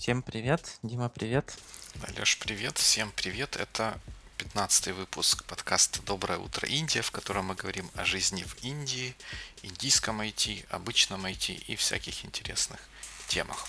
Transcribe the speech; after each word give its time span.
Всем 0.00 0.22
привет, 0.22 0.78
Дима, 0.82 1.10
привет. 1.10 1.58
Алеш, 2.04 2.38
привет, 2.38 2.78
всем 2.78 3.12
привет. 3.16 3.56
Это 3.56 4.00
15 4.38 4.94
выпуск 4.94 5.44
подкаста 5.44 6.00
«Доброе 6.00 6.38
утро, 6.38 6.66
Индия», 6.66 7.02
в 7.02 7.10
котором 7.10 7.48
мы 7.48 7.54
говорим 7.54 7.90
о 7.96 8.06
жизни 8.06 8.42
в 8.42 8.64
Индии, 8.64 9.14
индийском 9.60 10.22
IT, 10.22 10.64
обычном 10.70 11.26
IT 11.26 11.52
и 11.52 11.76
всяких 11.76 12.24
интересных 12.24 12.80
темах. 13.28 13.68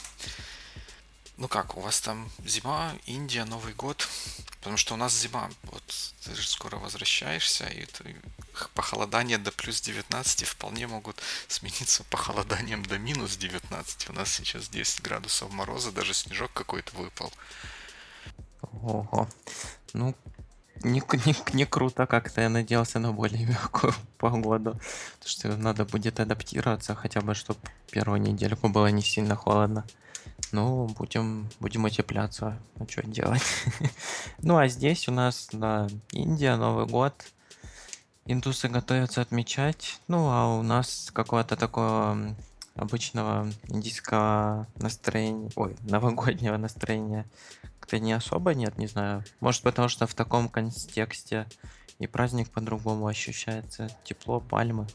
Ну 1.35 1.49
как, 1.49 1.75
у 1.75 1.81
вас 1.81 1.99
там 1.99 2.31
зима, 2.45 2.93
Индия, 3.07 3.43
Новый 3.43 3.73
год? 3.73 4.07
Потому 4.61 4.77
что 4.77 4.93
у 4.93 4.97
нас 4.97 5.19
зима. 5.19 5.49
Вот 5.63 5.83
ты 6.23 6.35
же 6.35 6.47
скоро 6.47 6.77
возвращаешься, 6.77 7.65
и 7.65 7.87
похолодание 8.75 9.39
до 9.39 9.51
плюс 9.51 9.81
19 9.81 10.45
вполне 10.45 10.85
могут 10.85 11.19
смениться 11.47 12.03
похолоданием 12.03 12.83
до 12.83 12.99
минус 12.99 13.37
19. 13.37 14.09
У 14.11 14.13
нас 14.13 14.31
сейчас 14.31 14.69
10 14.69 15.01
градусов 15.01 15.51
мороза, 15.51 15.91
даже 15.91 16.13
снежок 16.13 16.53
какой-то 16.53 16.95
выпал. 16.95 17.33
Ого. 18.61 19.27
Ну, 19.93 20.15
не, 20.83 21.01
не, 21.25 21.35
не 21.53 21.65
круто 21.65 22.05
как-то. 22.05 22.41
Я 22.41 22.49
надеялся 22.49 22.99
на 22.99 23.11
более 23.11 23.45
мягкую 23.47 23.95
погоду. 24.19 24.79
Потому 25.13 25.29
что 25.29 25.57
надо 25.57 25.85
будет 25.85 26.19
адаптироваться, 26.19 26.93
хотя 26.93 27.21
бы, 27.21 27.33
чтобы 27.33 27.59
первую 27.89 28.21
недельку 28.21 28.69
было 28.69 28.87
не 28.91 29.01
сильно 29.01 29.35
холодно. 29.35 29.85
Ну, 30.51 30.87
будем, 30.87 31.49
будем 31.59 31.85
утепляться. 31.85 32.59
Ну, 32.77 32.87
что 32.87 33.03
делать? 33.03 33.41
ну, 34.41 34.57
а 34.57 34.67
здесь 34.67 35.07
у 35.07 35.11
нас, 35.11 35.49
да, 35.53 35.87
Индия, 36.11 36.55
Новый 36.57 36.85
год. 36.85 37.13
Индусы 38.25 38.67
готовятся 38.67 39.21
отмечать. 39.21 39.99
Ну, 40.07 40.29
а 40.29 40.47
у 40.57 40.61
нас 40.61 41.09
какого-то 41.13 41.55
такого 41.55 42.35
обычного 42.75 43.51
индийского 43.67 44.67
настроения, 44.75 45.49
ой, 45.55 45.75
новогоднего 45.83 46.57
настроения 46.57 47.25
как-то 47.79 47.99
не 47.99 48.13
особо 48.13 48.53
нет, 48.53 48.77
не 48.77 48.87
знаю. 48.87 49.23
Может, 49.39 49.63
потому 49.63 49.89
что 49.89 50.07
в 50.07 50.13
таком 50.13 50.49
контексте 50.49 51.47
и 51.99 52.07
праздник 52.07 52.49
по-другому 52.49 53.07
ощущается. 53.07 53.89
Тепло, 54.03 54.39
пальмы. 54.39 54.87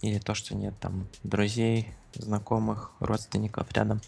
Или 0.00 0.18
то, 0.18 0.34
что 0.34 0.54
нет 0.54 0.74
там 0.80 1.08
друзей, 1.22 1.94
знакомых, 2.14 2.92
родственников 3.00 3.70
рядом. 3.72 4.00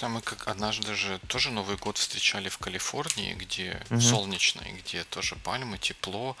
Да, 0.00 0.08
мы 0.08 0.20
как 0.20 0.46
однажды 0.48 0.94
же 0.94 1.18
тоже 1.26 1.50
Новый 1.50 1.76
год 1.76 1.98
встречали 1.98 2.48
в 2.48 2.58
Калифорнии, 2.58 3.34
где 3.34 3.82
угу. 3.90 4.00
солнечно, 4.00 4.60
и 4.60 4.72
где 4.72 5.04
тоже 5.04 5.36
пальмы, 5.36 5.78
тепло. 5.78 6.36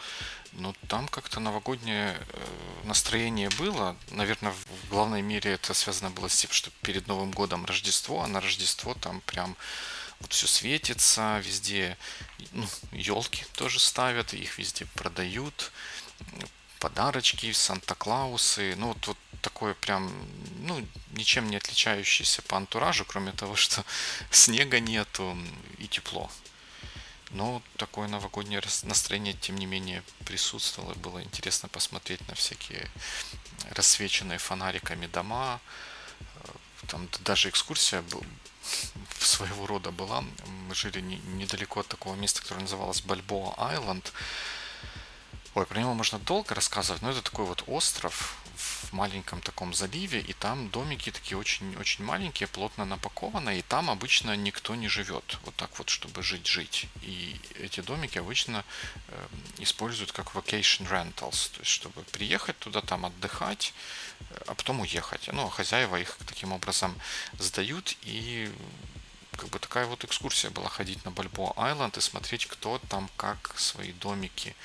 Но 0.52 0.74
там 0.88 1.08
как-то 1.08 1.40
новогоднее 1.40 2.16
э, 2.18 2.46
настроение 2.84 3.50
было. 3.58 3.96
Наверное, 4.10 4.52
в 4.52 4.88
главной 4.90 5.22
мере 5.22 5.52
это 5.52 5.74
связано 5.74 6.10
было 6.10 6.28
с 6.28 6.36
тем, 6.36 6.50
что 6.50 6.70
перед 6.82 7.06
Новым 7.08 7.32
годом 7.32 7.66
Рождество, 7.66 8.22
а 8.22 8.28
на 8.28 8.40
Рождество 8.40 8.94
там 8.94 9.20
прям 9.22 9.56
вот 10.20 10.32
все 10.32 10.46
светится, 10.46 11.42
везде 11.44 11.96
ну, 12.52 12.66
елки 12.92 13.44
тоже 13.54 13.78
ставят, 13.78 14.34
их 14.34 14.58
везде 14.58 14.86
продают, 14.94 15.72
подарочки, 16.78 17.52
Санта-Клаусы. 17.52 18.74
Ну 18.76 18.88
вот, 18.88 19.06
вот 19.06 19.18
такое 19.42 19.74
прям, 19.74 20.12
ну, 20.60 20.86
ничем 21.12 21.48
не 21.48 21.56
отличающееся 21.56 22.42
по 22.42 22.56
антуражу, 22.56 23.04
кроме 23.04 23.32
того, 23.32 23.56
что 23.56 23.84
снега 24.30 24.80
нету 24.80 25.36
и 25.78 25.88
тепло. 25.88 26.30
Но 27.30 27.62
такое 27.76 28.08
новогоднее 28.08 28.62
настроение, 28.84 29.34
тем 29.34 29.56
не 29.58 29.66
менее, 29.66 30.02
присутствовало. 30.24 30.94
Было 30.94 31.22
интересно 31.22 31.68
посмотреть 31.68 32.26
на 32.28 32.34
всякие 32.34 32.88
рассвеченные 33.70 34.38
фонариками 34.38 35.06
дома. 35.06 35.60
Там 36.86 37.08
даже 37.20 37.50
экскурсия 37.50 38.00
был, 38.02 38.24
своего 39.20 39.66
рода 39.66 39.90
была. 39.90 40.24
Мы 40.46 40.74
жили 40.74 41.00
не, 41.00 41.16
недалеко 41.16 41.80
от 41.80 41.88
такого 41.88 42.14
места, 42.14 42.40
которое 42.40 42.62
называлось 42.62 43.02
Бальбоа 43.02 43.54
Айленд. 43.58 44.12
Ой, 45.54 45.66
про 45.66 45.80
него 45.80 45.94
можно 45.94 46.18
долго 46.18 46.54
рассказывать, 46.54 47.02
но 47.02 47.10
это 47.10 47.22
такой 47.22 47.46
вот 47.46 47.64
остров 47.66 48.36
в 48.56 48.92
маленьком 48.92 49.40
таком 49.40 49.72
заливе, 49.72 50.20
и 50.20 50.32
там 50.32 50.68
домики 50.68 51.10
такие 51.10 51.38
очень-очень 51.38 52.04
маленькие, 52.04 52.48
плотно 52.48 52.84
напакованные, 52.84 53.60
и 53.60 53.62
там 53.62 53.90
обычно 53.90 54.36
никто 54.36 54.74
не 54.74 54.88
живет, 54.88 55.38
вот 55.44 55.54
так 55.56 55.78
вот, 55.78 55.88
чтобы 55.88 56.22
жить-жить. 56.22 56.86
И 57.02 57.40
эти 57.60 57.80
домики 57.80 58.18
обычно 58.18 58.64
э, 59.08 59.26
используют 59.58 60.12
как 60.12 60.34
vacation 60.34 60.88
rentals, 60.88 61.50
то 61.52 61.60
есть 61.60 61.70
чтобы 61.70 62.02
приехать 62.02 62.58
туда, 62.58 62.80
там 62.80 63.06
отдыхать, 63.06 63.72
а 64.46 64.54
потом 64.54 64.80
уехать. 64.80 65.28
Ну, 65.32 65.46
а 65.46 65.50
хозяева 65.50 65.96
их 65.96 66.18
таким 66.26 66.52
образом 66.52 66.94
сдают, 67.38 67.96
и 68.02 68.50
как 69.36 69.48
бы 69.50 69.58
такая 69.58 69.86
вот 69.86 70.04
экскурсия 70.04 70.50
была 70.50 70.68
ходить 70.68 71.04
на 71.04 71.10
Бальбоа 71.10 71.52
Айленд 71.56 71.96
и 71.96 72.00
смотреть, 72.00 72.46
кто 72.46 72.80
там 72.88 73.08
как 73.16 73.54
свои 73.56 73.92
домики 73.92 74.56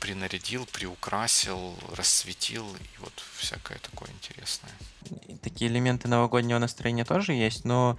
принарядил, 0.00 0.66
приукрасил, 0.66 1.74
расцветил 1.94 2.66
и 2.76 2.98
вот 3.00 3.12
всякое 3.36 3.78
такое 3.78 4.10
интересное. 4.10 4.72
Такие 5.42 5.70
элементы 5.70 6.08
новогоднего 6.08 6.58
настроения 6.58 7.04
тоже 7.04 7.32
есть, 7.32 7.64
но 7.64 7.98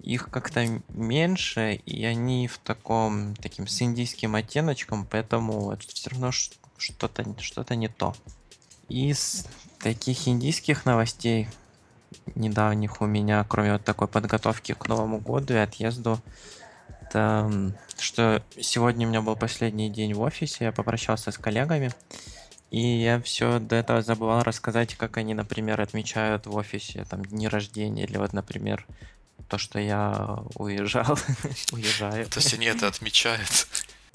их 0.00 0.30
как-то 0.30 0.80
меньше, 0.88 1.74
и 1.86 2.04
они 2.04 2.48
в 2.48 2.58
таком 2.58 3.34
таким 3.36 3.66
с 3.66 3.80
индийским 3.80 4.34
оттеночком, 4.34 5.06
поэтому 5.06 5.72
это 5.72 5.86
все 5.88 6.10
равно 6.10 6.30
что-то 6.30 7.24
что-то 7.40 7.74
не 7.74 7.88
то. 7.88 8.14
Из 8.88 9.46
таких 9.78 10.28
индийских 10.28 10.84
новостей 10.84 11.48
недавних 12.34 13.00
у 13.00 13.06
меня, 13.06 13.44
кроме 13.48 13.72
вот 13.72 13.84
такой 13.84 14.08
подготовки 14.08 14.72
к 14.72 14.88
Новому 14.88 15.18
году 15.18 15.54
и 15.54 15.58
отъезду, 15.58 16.20
это 17.14 17.72
что 17.98 18.42
сегодня 18.60 19.06
у 19.06 19.10
меня 19.10 19.22
был 19.22 19.36
последний 19.36 19.88
день 19.88 20.14
в 20.14 20.20
офисе, 20.20 20.64
я 20.64 20.72
попрощался 20.72 21.30
с 21.30 21.38
коллегами, 21.38 21.92
и 22.70 22.80
я 22.80 23.20
все 23.20 23.60
до 23.60 23.76
этого 23.76 24.02
забывал 24.02 24.42
рассказать, 24.42 24.96
как 24.96 25.16
они, 25.16 25.32
например, 25.32 25.80
отмечают 25.80 26.46
в 26.46 26.56
офисе 26.56 27.04
там 27.08 27.24
дни 27.24 27.46
рождения, 27.46 28.04
или 28.04 28.16
вот, 28.16 28.32
например, 28.32 28.84
то, 29.48 29.58
что 29.58 29.78
я 29.78 30.40
уезжал, 30.56 31.16
уезжаю. 31.72 32.26
То 32.26 32.40
есть 32.40 32.52
они 32.54 32.66
это 32.66 32.88
отмечают. 32.88 33.68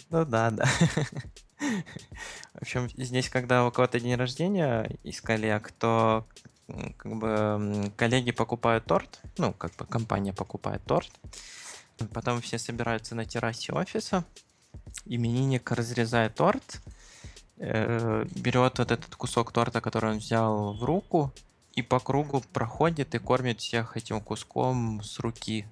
Ну 0.10 0.26
да, 0.26 0.52
да. 0.52 0.66
В 2.54 2.62
общем, 2.62 2.90
здесь, 2.98 3.30
когда 3.30 3.66
у 3.66 3.72
кого-то 3.72 4.00
день 4.00 4.16
рождения 4.16 4.90
из 5.04 5.22
коллег, 5.22 5.72
то 5.80 6.26
как 6.98 7.16
бы 7.16 7.92
коллеги 7.96 8.32
покупают 8.32 8.86
торт, 8.86 9.20
ну, 9.38 9.54
как 9.54 9.76
бы 9.76 9.86
компания 9.86 10.34
покупает 10.34 10.84
торт, 10.86 11.10
Потом 12.14 12.42
все 12.42 12.58
собираются 12.58 13.16
на 13.16 13.26
террасе 13.26 13.74
офиса. 13.74 14.26
Именинник 15.06 15.72
разрезает 15.72 16.36
торт, 16.36 16.82
э, 17.58 18.26
берет 18.36 18.80
вот 18.80 18.92
этот 18.92 19.16
кусок 19.16 19.52
торта, 19.52 19.82
который 19.82 20.12
он 20.12 20.18
взял 20.18 20.74
в 20.74 20.84
руку, 20.84 21.34
и 21.74 21.82
по 21.82 22.00
кругу 22.00 22.44
проходит 22.54 23.16
и 23.16 23.20
кормит 23.20 23.62
всех 23.62 23.98
этим 23.98 24.22
куском 24.22 25.02
с 25.04 25.20
руки. 25.20 25.66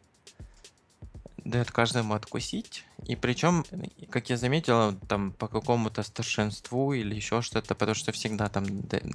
Дает 1.43 1.71
каждому 1.71 2.13
откусить. 2.13 2.83
И 3.05 3.15
причем, 3.15 3.63
как 4.09 4.29
я 4.29 4.37
заметил, 4.37 4.93
там 5.07 5.31
по 5.31 5.47
какому-то 5.47 6.03
старшинству 6.03 6.93
или 6.93 7.15
еще 7.15 7.41
что-то, 7.41 7.75
потому 7.75 7.95
что 7.95 8.11
всегда 8.11 8.49
там 8.49 8.65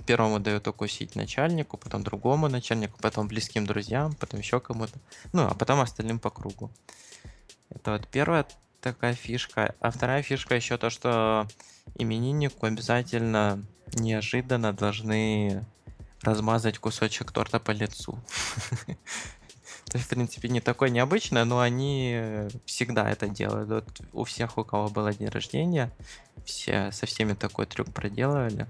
первому 0.06 0.38
дают 0.40 0.66
укусить 0.68 1.16
начальнику, 1.16 1.76
потом 1.76 2.02
другому 2.02 2.48
начальнику, 2.48 2.98
потом 3.00 3.28
близким 3.28 3.66
друзьям, 3.66 4.14
потом 4.14 4.40
еще 4.40 4.60
кому-то. 4.60 4.98
Ну, 5.32 5.42
а 5.42 5.54
потом 5.54 5.80
остальным 5.80 6.18
по 6.18 6.30
кругу. 6.30 6.70
Это 7.70 7.92
вот 7.92 8.06
первая 8.08 8.46
такая 8.80 9.14
фишка. 9.14 9.74
А 9.80 9.90
вторая 9.90 10.22
фишка 10.22 10.54
еще 10.54 10.76
то, 10.76 10.90
что 10.90 11.46
имениннику 11.96 12.66
обязательно 12.66 13.64
неожиданно 13.94 14.72
должны 14.72 15.64
размазать 16.22 16.78
кусочек 16.78 17.32
торта 17.32 17.58
по 17.58 17.70
лицу. 17.70 18.18
В 19.98 20.08
принципе, 20.08 20.48
не 20.48 20.60
такое 20.60 20.88
необычное, 20.88 21.44
но 21.44 21.60
они 21.60 22.48
всегда 22.64 23.10
это 23.10 23.28
делают. 23.28 23.68
Вот 23.68 24.00
у 24.12 24.24
всех, 24.24 24.56
у 24.58 24.64
кого 24.64 24.88
было 24.88 25.12
день 25.12 25.28
рождения, 25.28 25.92
все 26.44 26.90
со 26.92 27.06
всеми 27.06 27.34
такой 27.34 27.66
трюк 27.66 27.92
проделывали. 27.92 28.66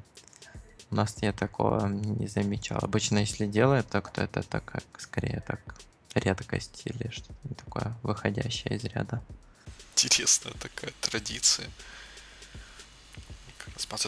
У 0.90 0.94
нас 0.94 1.16
я 1.22 1.32
такого 1.32 1.86
не 1.86 2.26
замечал. 2.26 2.78
Обычно, 2.82 3.18
если 3.18 3.46
делают, 3.46 3.88
то 3.88 4.02
это 4.16 4.42
так, 4.42 4.82
скорее 4.98 5.42
так 5.46 5.60
редкость 6.14 6.82
или 6.84 7.10
что-то 7.10 7.54
такое 7.54 7.96
выходящее 8.02 8.76
из 8.76 8.84
ряда. 8.84 9.22
Интересная 9.96 10.52
такая 10.54 10.92
традиция. 11.00 11.68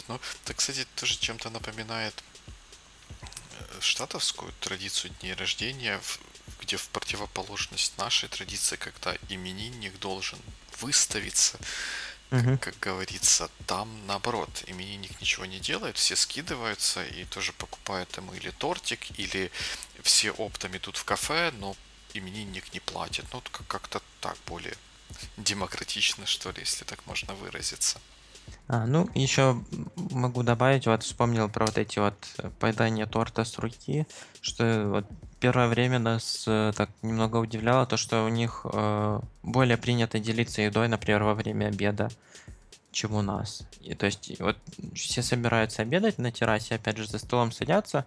Ну, 0.07 0.19
это, 0.43 0.53
кстати, 0.53 0.85
тоже 0.95 1.17
чем-то 1.17 1.49
напоминает 1.49 2.23
э, 3.19 3.79
штатовскую 3.81 4.51
традицию 4.59 5.11
дней 5.21 5.33
рождения, 5.33 5.99
где 6.59 6.77
в 6.77 6.87
противоположность 6.89 7.97
нашей 7.97 8.29
традиции, 8.29 8.75
когда 8.75 9.15
именинник 9.29 9.99
должен 9.99 10.39
выставиться, 10.79 11.57
угу. 12.31 12.57
как, 12.57 12.59
как 12.59 12.79
говорится, 12.79 13.49
там 13.67 13.89
наоборот, 14.07 14.63
именинник 14.67 15.19
ничего 15.21 15.45
не 15.45 15.59
делает, 15.59 15.97
все 15.97 16.15
скидываются 16.15 17.05
и 17.05 17.25
тоже 17.25 17.53
покупают 17.53 18.15
ему 18.17 18.33
или 18.33 18.49
тортик, 18.51 19.19
или 19.19 19.51
все 20.01 20.31
оптом 20.31 20.75
идут 20.77 20.97
в 20.97 21.05
кафе, 21.05 21.51
но 21.59 21.75
именинник 22.13 22.73
не 22.73 22.79
платит. 22.79 23.25
Ну, 23.33 23.41
как-то 23.67 24.01
так 24.21 24.37
более 24.45 24.75
демократично, 25.37 26.25
что 26.25 26.51
ли, 26.51 26.59
если 26.59 26.85
так 26.85 27.05
можно 27.05 27.33
выразиться. 27.35 27.99
А, 28.67 28.85
ну, 28.85 29.09
еще 29.13 29.63
могу 29.95 30.43
добавить, 30.43 30.87
вот 30.87 31.03
вспомнил 31.03 31.49
про 31.49 31.65
вот 31.65 31.77
эти 31.77 31.99
вот 31.99 32.15
э, 32.37 32.49
поедания 32.59 33.05
торта 33.05 33.43
с 33.43 33.57
руки, 33.59 34.07
что 34.41 34.87
вот 34.87 35.05
первое 35.39 35.67
время 35.67 35.99
нас 35.99 36.45
э, 36.47 36.71
так 36.75 36.89
немного 37.01 37.37
удивляло 37.37 37.85
то, 37.85 37.97
что 37.97 38.25
у 38.25 38.29
них 38.29 38.65
э, 38.65 39.19
более 39.43 39.77
принято 39.77 40.19
делиться 40.19 40.61
едой, 40.61 40.87
например, 40.87 41.23
во 41.23 41.33
время 41.33 41.67
обеда, 41.67 42.09
чем 42.91 43.13
у 43.13 43.21
нас. 43.21 43.67
И, 43.81 43.93
то 43.93 44.05
есть 44.05 44.39
вот 44.39 44.57
все 44.93 45.21
собираются 45.21 45.81
обедать 45.81 46.17
на 46.17 46.31
террасе, 46.31 46.75
опять 46.75 46.97
же, 46.97 47.07
за 47.07 47.19
столом 47.19 47.51
садятся, 47.51 48.05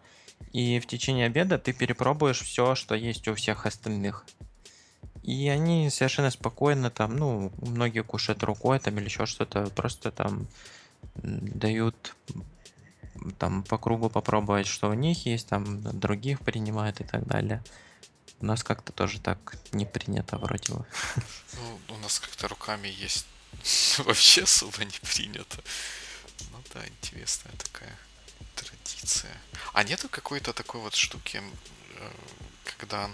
и 0.52 0.80
в 0.80 0.86
течение 0.86 1.26
обеда 1.26 1.58
ты 1.58 1.72
перепробуешь 1.72 2.40
все, 2.40 2.74
что 2.74 2.94
есть 2.94 3.28
у 3.28 3.34
всех 3.34 3.66
остальных. 3.66 4.24
И 5.22 5.48
они 5.48 5.90
совершенно 5.90 6.30
спокойно 6.30 6.90
там, 6.90 7.16
ну, 7.16 7.52
многие 7.60 8.02
кушают 8.02 8.42
рукой 8.42 8.78
там 8.78 8.96
или 8.98 9.04
еще 9.04 9.26
что-то, 9.26 9.66
просто 9.66 10.10
там 10.10 10.46
дают 11.16 12.14
там 13.38 13.62
по 13.62 13.78
кругу 13.78 14.10
попробовать, 14.10 14.66
что 14.66 14.88
у 14.88 14.94
них 14.94 15.26
есть, 15.26 15.48
там 15.48 15.82
других 15.98 16.40
принимают 16.40 17.00
и 17.00 17.04
так 17.04 17.26
далее. 17.26 17.62
У 18.40 18.46
нас 18.46 18.62
как-то 18.62 18.92
тоже 18.92 19.20
так 19.20 19.56
не 19.72 19.84
принято 19.84 20.38
вроде 20.38 20.72
бы. 20.72 20.86
Ну, 21.54 21.94
у 21.94 21.98
нас 21.98 22.20
как-то 22.20 22.48
руками 22.48 22.88
есть 22.88 23.26
вообще 23.98 24.42
особо 24.42 24.84
не 24.84 24.98
принято. 25.02 25.58
Ну 26.52 26.58
да, 26.74 26.86
интересная 26.86 27.54
такая 27.56 27.96
традиция. 28.54 29.36
А 29.72 29.82
нету 29.82 30.08
какой-то 30.08 30.52
такой 30.52 30.80
вот 30.80 30.94
штуки, 30.94 31.42
э, 31.96 32.10
когда 32.64 33.10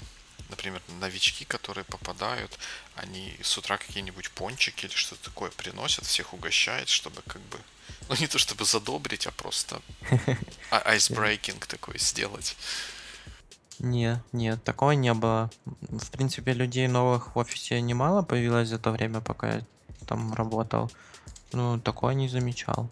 например, 0.50 0.82
новички, 1.00 1.44
которые 1.44 1.84
попадают, 1.84 2.58
они 2.96 3.36
с 3.42 3.56
утра 3.58 3.76
какие-нибудь 3.76 4.30
пончики 4.30 4.86
или 4.86 4.94
что-то 4.94 5.24
такое 5.24 5.50
приносят, 5.50 6.04
всех 6.06 6.32
угощают, 6.34 6.88
чтобы 6.88 7.22
как 7.22 7.42
бы, 7.42 7.58
ну 8.08 8.16
не 8.20 8.26
то 8.26 8.38
чтобы 8.38 8.64
задобрить, 8.64 9.26
а 9.26 9.30
просто 9.32 9.80
айсбрейкинг 10.70 11.66
такой 11.66 11.98
сделать. 11.98 12.56
Не, 13.78 14.22
нет, 14.32 14.62
такого 14.62 14.92
не 14.92 15.12
было. 15.14 15.50
В 15.64 16.10
принципе, 16.10 16.52
людей 16.52 16.86
новых 16.86 17.34
в 17.34 17.38
офисе 17.38 17.80
немало 17.80 18.22
появилось 18.22 18.68
за 18.68 18.78
то 18.78 18.92
время, 18.92 19.20
пока 19.20 19.54
я 19.54 19.62
там 20.06 20.32
работал. 20.34 20.90
Ну, 21.52 21.80
такого 21.80 22.10
не 22.10 22.28
замечал. 22.28 22.90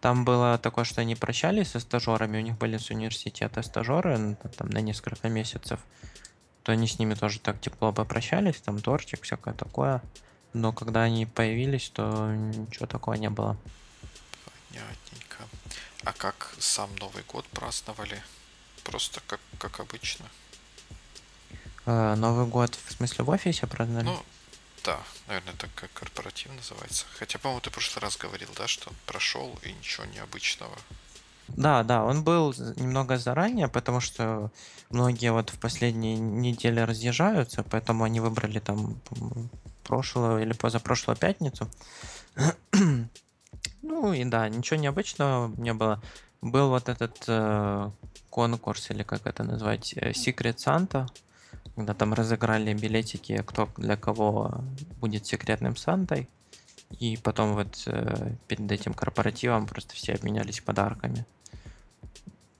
Там 0.00 0.24
было 0.24 0.58
такое, 0.58 0.84
что 0.84 1.00
они 1.00 1.16
прощались 1.16 1.70
со 1.70 1.80
стажерами, 1.80 2.38
у 2.38 2.42
них 2.42 2.56
были 2.56 2.78
с 2.78 2.90
университета 2.90 3.62
стажеры 3.62 4.36
там, 4.56 4.68
на 4.70 4.80
несколько 4.80 5.28
месяцев, 5.28 5.80
то 6.62 6.72
они 6.72 6.86
с 6.86 6.98
ними 7.00 7.14
тоже 7.14 7.40
так 7.40 7.60
тепло 7.60 7.92
попрощались, 7.92 8.60
там 8.60 8.78
тортик, 8.80 9.22
всякое 9.22 9.54
такое. 9.54 10.02
Но 10.52 10.72
когда 10.72 11.02
они 11.02 11.26
появились, 11.26 11.90
то 11.90 12.32
ничего 12.32 12.86
такого 12.86 13.14
не 13.14 13.30
было. 13.30 13.56
Понятненько. 14.70 15.44
А 16.04 16.12
как 16.12 16.54
сам 16.58 16.94
Новый 16.96 17.22
год 17.24 17.46
праздновали? 17.46 18.22
Просто 18.84 19.20
как, 19.26 19.40
как 19.58 19.80
обычно? 19.80 20.26
Э, 21.86 22.14
Новый 22.14 22.46
год 22.46 22.74
в 22.86 22.92
смысле 22.92 23.24
в 23.24 23.30
офисе 23.30 23.66
праздновали? 23.66 24.06
Ну, 24.06 24.22
да, 24.84 24.98
наверное, 25.26 25.54
так 25.54 25.70
как 25.74 25.92
корпоратив 25.92 26.52
называется. 26.54 27.04
Хотя, 27.18 27.38
по-моему, 27.38 27.60
ты 27.60 27.70
в 27.70 27.74
прошлый 27.74 28.02
раз 28.02 28.16
говорил, 28.16 28.48
да, 28.56 28.66
что 28.66 28.90
он 28.90 28.96
прошел 29.06 29.58
и 29.62 29.72
ничего 29.72 30.06
необычного. 30.06 30.76
Да, 31.48 31.82
да, 31.82 32.04
он 32.04 32.22
был 32.24 32.54
немного 32.76 33.16
заранее, 33.16 33.68
потому 33.68 34.00
что 34.00 34.50
многие 34.90 35.32
вот 35.32 35.50
в 35.50 35.58
последние 35.58 36.16
недели 36.16 36.80
разъезжаются, 36.80 37.62
поэтому 37.62 38.04
они 38.04 38.20
выбрали 38.20 38.58
там 38.58 39.00
прошлую 39.88 40.42
или 40.42 40.52
позапрошлую 40.52 41.16
пятницу. 41.16 41.68
ну 43.82 44.12
и 44.12 44.24
да, 44.24 44.48
ничего 44.48 44.78
необычного 44.78 45.52
не 45.56 45.72
было. 45.72 46.00
Был 46.40 46.68
вот 46.68 46.88
этот 46.88 47.24
э, 47.26 47.90
конкурс, 48.30 48.90
или 48.90 49.02
как 49.02 49.26
это 49.26 49.42
назвать, 49.44 49.94
э, 49.96 50.12
Secret 50.12 50.56
Santa, 50.56 51.08
когда 51.74 51.94
там 51.94 52.14
разыграли 52.14 52.74
билетики, 52.74 53.42
кто 53.46 53.68
для 53.76 53.96
кого 53.96 54.62
будет 55.00 55.26
секретным 55.26 55.76
Сантой. 55.76 56.28
И 57.00 57.16
потом 57.16 57.54
вот 57.54 57.82
э, 57.86 58.34
перед 58.46 58.70
этим 58.70 58.94
корпоративом 58.94 59.66
просто 59.66 59.94
все 59.94 60.14
обменялись 60.14 60.60
подарками. 60.60 61.26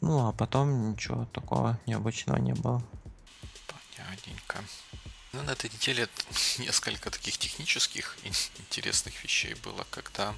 Ну, 0.01 0.29
а 0.29 0.33
потом 0.33 0.93
ничего 0.93 1.27
такого 1.27 1.79
необычного 1.87 2.39
не 2.39 2.55
было. 2.55 2.83
Понятненько. 3.67 4.59
Ну, 5.33 5.43
на 5.43 5.51
этой 5.51 5.69
неделе 5.71 6.09
несколько 6.59 7.11
таких 7.11 7.37
технических 7.37 8.17
интересных 8.25 9.23
вещей 9.23 9.55
было, 9.55 9.87
когда 9.91 10.35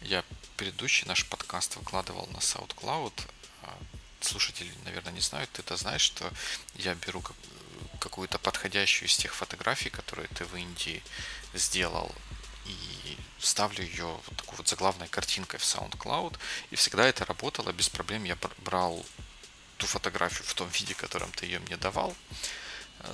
я 0.00 0.24
предыдущий 0.56 1.06
наш 1.06 1.26
подкаст 1.26 1.76
выкладывал 1.76 2.26
на 2.28 2.38
SoundCloud. 2.38 3.12
А 3.62 3.78
слушатели, 4.20 4.72
наверное, 4.84 5.12
не 5.12 5.20
знают, 5.20 5.50
ты 5.52 5.60
это 5.60 5.76
знаешь, 5.76 6.00
что 6.00 6.32
я 6.76 6.94
беру 6.94 7.22
какую-то 8.00 8.38
подходящую 8.38 9.08
из 9.08 9.16
тех 9.18 9.34
фотографий, 9.34 9.90
которые 9.90 10.28
ты 10.28 10.46
в 10.46 10.56
Индии 10.56 11.02
сделал, 11.52 12.14
и 12.64 13.18
ставлю 13.38 13.84
ее 13.84 14.06
вот 14.06 14.36
такой 14.36 14.56
вот 14.56 14.68
заглавной 14.68 15.08
картинкой 15.08 15.60
в 15.60 15.62
SoundCloud. 15.62 16.38
И 16.70 16.76
всегда 16.76 17.06
это 17.06 17.26
работало 17.26 17.70
без 17.72 17.90
проблем. 17.90 18.24
Я 18.24 18.38
брал 18.64 19.04
ту 19.76 19.86
фотографию 19.86 20.44
в 20.46 20.54
том 20.54 20.70
виде, 20.70 20.94
которым 20.94 21.30
ты 21.32 21.44
ее 21.44 21.58
мне 21.58 21.76
давал, 21.76 22.16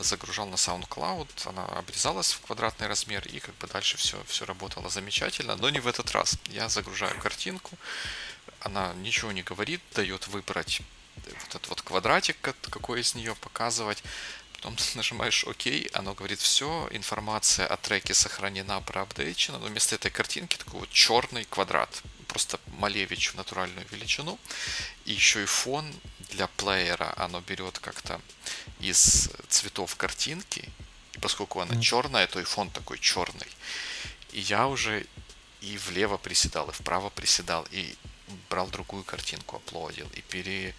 загружал 0.01 0.47
на 0.47 0.55
SoundCloud, 0.55 1.29
она 1.47 1.65
обрезалась 1.67 2.33
в 2.33 2.41
квадратный 2.41 2.87
размер, 2.87 3.27
и 3.27 3.41
как 3.41 3.55
бы 3.57 3.67
дальше 3.67 3.97
все, 3.97 4.23
все 4.27 4.45
работало 4.45 4.89
замечательно, 4.89 5.57
но 5.57 5.71
не 5.71 5.81
в 5.81 5.87
этот 5.87 6.11
раз. 6.13 6.39
Я 6.47 6.69
загружаю 6.69 7.19
картинку, 7.21 7.77
она 8.61 8.93
ничего 8.95 9.33
не 9.33 9.43
говорит, 9.43 9.81
дает 9.95 10.29
выбрать 10.29 10.83
вот 11.17 11.49
этот 11.49 11.69
вот 11.69 11.83
квадратик, 11.83 12.37
какой 12.41 13.01
из 13.01 13.15
нее 13.15 13.35
показывать. 13.37 14.03
Потом 14.55 14.77
ты 14.77 14.85
нажимаешь 14.97 15.45
ОК, 15.45 15.67
оно 15.93 16.15
говорит, 16.15 16.41
все, 16.41 16.89
информация 16.93 17.67
о 17.67 17.77
треке 17.77 18.15
сохранена, 18.15 18.81
проапдейчена, 18.81 19.59
но 19.59 19.67
вместо 19.67 19.97
этой 19.97 20.11
картинки 20.11 20.57
такой 20.57 20.81
вот 20.81 20.91
черный 20.91 21.45
квадрат, 21.45 22.03
просто 22.29 22.61
Малевич 22.79 23.33
в 23.33 23.35
натуральную 23.35 23.87
величину. 23.91 24.39
И 25.05 25.13
еще 25.13 25.43
и 25.43 25.47
фон 25.47 25.93
для 26.33 26.47
плеера 26.47 27.13
оно 27.17 27.41
берет 27.41 27.79
как-то 27.79 28.21
из 28.81 29.31
цветов 29.49 29.97
картинки, 29.97 30.69
и 31.15 31.19
поскольку 31.19 31.61
она 31.61 31.81
черная, 31.81 32.27
то 32.27 32.41
и 32.41 32.45
фон 32.45 32.71
такой 32.71 32.99
черный. 32.99 33.49
И 34.33 34.41
я 34.41 34.67
уже 34.67 35.07
и 35.61 35.79
влево 35.79 36.17
приседал, 36.17 36.69
и 36.71 36.73
вправо 36.73 37.11
приседал, 37.11 37.67
и 37.71 37.95
брал 38.49 38.67
другую 38.69 39.05
картинку, 39.05 39.57
аплодил, 39.57 40.09
и, 40.15 40.23
пере, 40.23 40.75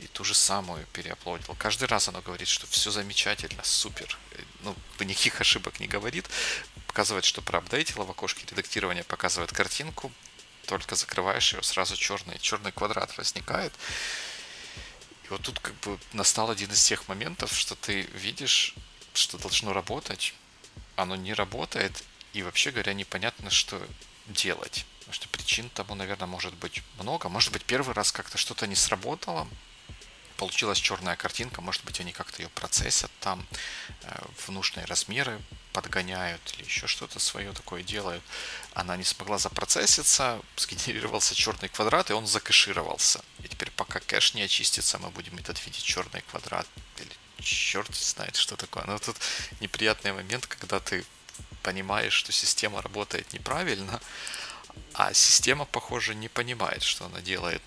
и 0.00 0.06
ту 0.06 0.24
же 0.24 0.34
самую 0.34 0.86
переаплодил. 0.86 1.54
Каждый 1.58 1.86
раз 1.86 2.08
оно 2.08 2.22
говорит, 2.22 2.48
что 2.48 2.66
все 2.66 2.90
замечательно, 2.90 3.62
супер. 3.62 4.18
Ну, 4.62 4.74
никаких 5.00 5.40
ошибок 5.40 5.80
не 5.80 5.86
говорит. 5.86 6.26
Показывает, 6.86 7.24
что 7.24 7.42
проапдейтило 7.42 8.04
в 8.04 8.10
окошке 8.10 8.46
редактирования, 8.50 9.04
показывает 9.04 9.52
картинку, 9.52 10.10
только 10.66 10.94
закрываешь 10.94 11.52
ее, 11.52 11.62
сразу 11.62 11.96
черный, 11.96 12.38
черный 12.38 12.72
квадрат 12.72 13.16
возникает. 13.18 13.72
И 15.24 15.28
вот 15.28 15.42
тут 15.42 15.58
как 15.60 15.74
бы 15.80 15.98
настал 16.12 16.50
один 16.50 16.70
из 16.70 16.84
тех 16.84 17.08
моментов, 17.08 17.52
что 17.52 17.74
ты 17.74 18.02
видишь, 18.12 18.74
что 19.14 19.38
должно 19.38 19.72
работать, 19.72 20.34
оно 20.96 21.16
не 21.16 21.32
работает, 21.32 22.04
и 22.32 22.42
вообще 22.42 22.70
говоря, 22.70 22.92
непонятно, 22.94 23.50
что 23.50 23.86
делать. 24.26 24.86
Потому 24.98 25.14
что 25.14 25.28
причин 25.28 25.68
тому, 25.70 25.94
наверное, 25.94 26.26
может 26.26 26.54
быть 26.54 26.82
много. 26.98 27.28
Может 27.28 27.52
быть, 27.52 27.64
первый 27.64 27.94
раз 27.94 28.12
как-то 28.12 28.38
что-то 28.38 28.66
не 28.66 28.74
сработало, 28.74 29.48
получилась 30.36 30.78
черная 30.78 31.16
картинка, 31.16 31.60
может 31.60 31.84
быть, 31.84 32.00
они 32.00 32.12
как-то 32.12 32.42
ее 32.42 32.48
процессят 32.48 33.10
там, 33.20 33.46
э, 34.02 34.24
в 34.36 34.48
нужные 34.50 34.84
размеры 34.86 35.40
подгоняют 35.74 36.40
или 36.54 36.64
еще 36.64 36.86
что-то 36.86 37.18
свое 37.18 37.52
такое 37.52 37.82
делают. 37.82 38.22
Она 38.74 38.96
не 38.96 39.04
смогла 39.04 39.38
запроцесситься, 39.38 40.40
сгенерировался 40.56 41.34
черный 41.34 41.68
квадрат, 41.68 42.10
и 42.10 42.14
он 42.14 42.26
закэшировался. 42.26 43.20
И 43.42 43.48
теперь 43.48 43.70
пока 43.72 43.98
кэш 44.00 44.34
не 44.34 44.42
очистится, 44.42 44.98
мы 44.98 45.10
будем 45.10 45.36
этот 45.36 45.66
видеть 45.66 45.82
черный 45.82 46.22
квадрат. 46.30 46.66
Или 46.98 47.10
черт 47.42 47.92
знает, 47.94 48.36
что 48.36 48.56
такое. 48.56 48.84
Но 48.84 48.98
тут 48.98 49.16
неприятный 49.60 50.12
момент, 50.12 50.46
когда 50.46 50.78
ты 50.78 51.04
понимаешь, 51.62 52.14
что 52.14 52.30
система 52.30 52.80
работает 52.80 53.32
неправильно, 53.32 54.00
а 54.92 55.12
система, 55.12 55.64
похоже, 55.64 56.14
не 56.14 56.28
понимает, 56.28 56.82
что 56.82 57.06
она 57.06 57.20
делает 57.20 57.62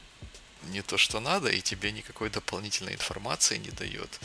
не 0.64 0.82
то, 0.82 0.98
что 0.98 1.20
надо, 1.20 1.50
и 1.50 1.62
тебе 1.62 1.92
никакой 1.92 2.30
дополнительной 2.30 2.94
информации 2.94 3.58
не 3.58 3.72
дает. 3.72 4.20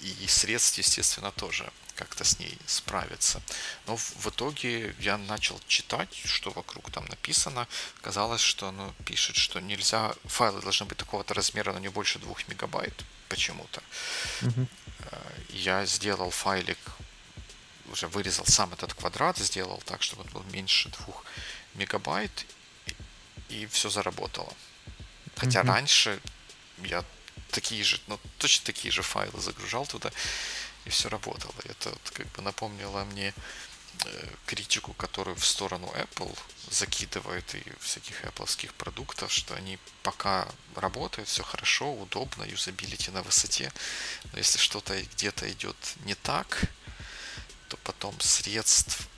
И 0.00 0.26
средств, 0.26 0.78
естественно, 0.78 1.30
тоже 1.30 1.72
как-то 1.96 2.24
с 2.24 2.38
ней 2.38 2.58
справиться. 2.66 3.42
Но 3.86 3.96
в 3.96 4.26
итоге 4.26 4.94
я 4.98 5.18
начал 5.18 5.60
читать, 5.66 6.14
что 6.24 6.50
вокруг 6.50 6.90
там 6.90 7.04
написано. 7.06 7.66
Казалось, 8.00 8.40
что 8.40 8.68
оно 8.68 8.94
пишет, 9.04 9.36
что 9.36 9.60
нельзя, 9.60 10.14
файлы 10.24 10.60
должны 10.60 10.86
быть 10.86 10.98
такого-то 10.98 11.34
размера, 11.34 11.72
но 11.72 11.78
не 11.78 11.88
больше 11.88 12.18
2 12.18 12.34
мегабайт 12.48 12.94
почему-то. 13.28 13.82
Угу. 14.42 14.66
Я 15.50 15.86
сделал 15.86 16.30
файлик, 16.30 16.78
уже 17.90 18.08
вырезал 18.08 18.46
сам 18.46 18.72
этот 18.72 18.94
квадрат, 18.94 19.38
сделал 19.38 19.82
так, 19.84 20.02
чтобы 20.02 20.22
он 20.22 20.28
был 20.28 20.42
меньше 20.52 20.88
двух 20.88 21.24
мегабайт, 21.74 22.46
и 23.48 23.66
все 23.66 23.90
заработало. 23.90 24.52
Хотя 25.36 25.60
угу. 25.60 25.68
раньше 25.68 26.20
я 26.84 27.04
такие 27.50 27.84
же, 27.84 28.00
ну, 28.06 28.18
точно 28.38 28.66
такие 28.66 28.90
же 28.92 29.02
файлы 29.02 29.40
загружал 29.40 29.86
туда, 29.86 30.10
и 30.84 30.90
все 30.90 31.08
работало. 31.08 31.54
Это 31.64 31.90
вот 31.90 32.10
как 32.12 32.26
бы 32.32 32.42
напомнило 32.42 33.04
мне 33.04 33.34
э, 34.04 34.28
критику, 34.46 34.92
которую 34.94 35.36
в 35.36 35.46
сторону 35.46 35.92
Apple 35.94 36.36
закидывают 36.70 37.54
и 37.54 37.62
всяких 37.80 38.24
Apple 38.24 38.72
продуктов, 38.78 39.32
что 39.32 39.54
они 39.54 39.78
пока 40.02 40.48
работают, 40.74 41.28
все 41.28 41.42
хорошо, 41.42 41.92
удобно, 41.92 42.44
юзабилити 42.44 43.10
на 43.10 43.22
высоте, 43.22 43.72
но 44.32 44.38
если 44.38 44.58
что-то 44.58 45.00
где-то 45.02 45.50
идет 45.50 45.76
не 46.04 46.14
так, 46.14 46.62
то 47.68 47.76
потом 47.78 48.18
средств 48.20 49.08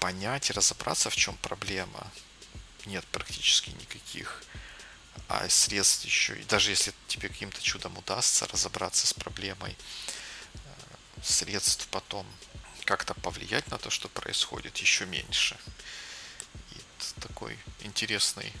понять 0.00 0.50
и 0.50 0.52
разобраться, 0.52 1.10
в 1.10 1.16
чем 1.16 1.36
проблема, 1.36 2.10
нет 2.86 3.04
практически 3.12 3.70
никаких. 3.70 4.42
А 5.28 5.48
средств 5.48 6.04
еще, 6.04 6.34
и 6.38 6.44
даже 6.44 6.70
если 6.70 6.92
тебе 7.06 7.28
каким-то 7.28 7.62
чудом 7.62 7.96
удастся 7.96 8.46
разобраться 8.48 9.06
с 9.06 9.14
проблемой, 9.14 9.76
средств 11.22 11.88
потом 11.90 12.26
как-то 12.84 13.14
повлиять 13.14 13.70
на 13.70 13.78
то, 13.78 13.90
что 13.90 14.08
происходит, 14.08 14.76
еще 14.78 15.06
меньше. 15.06 15.56
И 16.72 16.76
это 16.76 17.28
такой 17.28 17.56
интересный 17.80 18.52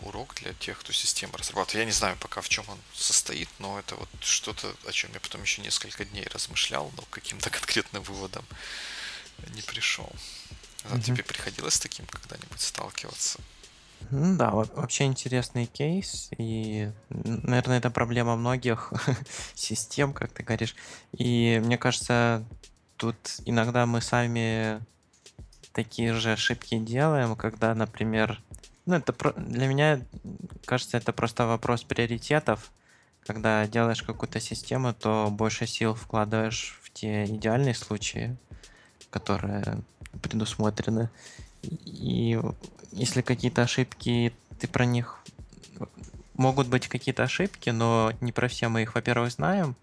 урок 0.00 0.34
для 0.36 0.52
тех, 0.54 0.78
кто 0.78 0.92
систему 0.92 1.36
разрабатывает. 1.36 1.80
Я 1.80 1.84
не 1.84 1.92
знаю 1.92 2.16
пока 2.18 2.40
в 2.40 2.48
чем 2.48 2.68
он 2.68 2.78
состоит, 2.94 3.48
но 3.58 3.78
это 3.78 3.96
вот 3.96 4.08
что-то, 4.20 4.74
о 4.86 4.92
чем 4.92 5.12
я 5.14 5.20
потом 5.20 5.42
еще 5.42 5.62
несколько 5.62 6.04
дней 6.04 6.26
размышлял, 6.28 6.92
но 6.96 7.02
каким-то 7.10 7.50
конкретным 7.58 8.02
выводом 8.02 8.44
не 9.48 9.62
пришел. 9.62 10.10
А 10.84 10.94
угу. 10.94 11.02
тебе 11.02 11.22
приходилось 11.24 11.74
с 11.74 11.80
таким 11.80 12.06
когда-нибудь 12.06 12.60
сталкиваться? 12.60 13.40
Ну 14.10 14.36
да, 14.36 14.50
вообще 14.50 15.04
интересный 15.04 15.66
кейс, 15.66 16.30
и, 16.38 16.90
наверное, 17.08 17.78
это 17.78 17.90
проблема 17.90 18.36
многих 18.36 18.92
систем, 19.54 20.12
как 20.12 20.30
ты 20.30 20.42
говоришь. 20.44 20.76
И 21.12 21.60
мне 21.64 21.76
кажется, 21.76 22.44
тут 22.96 23.16
иногда 23.44 23.84
мы 23.84 24.00
сами 24.00 24.80
такие 25.72 26.14
же 26.14 26.32
ошибки 26.32 26.78
делаем, 26.78 27.36
когда, 27.36 27.74
например, 27.74 28.40
ну 28.86 28.94
это 28.94 29.12
про... 29.12 29.32
для 29.32 29.66
меня 29.66 30.00
кажется, 30.64 30.96
это 30.96 31.12
просто 31.12 31.46
вопрос 31.46 31.82
приоритетов. 31.82 32.72
Когда 33.26 33.66
делаешь 33.66 34.04
какую-то 34.04 34.38
систему, 34.38 34.94
то 34.94 35.28
больше 35.30 35.66
сил 35.66 35.94
вкладываешь 35.94 36.78
в 36.82 36.90
те 36.92 37.24
идеальные 37.24 37.74
случаи, 37.74 38.36
которые 39.10 39.80
предусмотрены. 40.22 41.10
И 41.62 42.40
если 42.96 43.20
какие-то 43.20 43.62
ошибки, 43.62 44.32
ты 44.58 44.66
про 44.66 44.84
них... 44.84 45.18
Могут 46.34 46.66
быть 46.66 46.88
какие-то 46.88 47.22
ошибки, 47.22 47.70
но 47.70 48.12
не 48.20 48.30
про 48.30 48.48
все 48.48 48.68
мы 48.68 48.82
их, 48.82 48.94
во-первых, 48.94 49.32
знаем, 49.32 49.74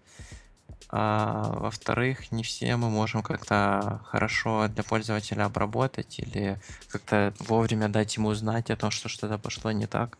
а 0.88 1.50
во-вторых, 1.58 2.30
не 2.30 2.44
все 2.44 2.76
мы 2.76 2.90
можем 2.90 3.24
как-то 3.24 4.00
хорошо 4.06 4.68
для 4.68 4.84
пользователя 4.84 5.46
обработать 5.46 6.20
или 6.20 6.60
как-то 6.88 7.34
вовремя 7.40 7.88
дать 7.88 8.14
ему 8.16 8.32
знать 8.34 8.70
о 8.70 8.76
том, 8.76 8.92
что 8.92 9.08
что-то 9.08 9.36
пошло 9.36 9.72
не 9.72 9.88
так. 9.88 10.16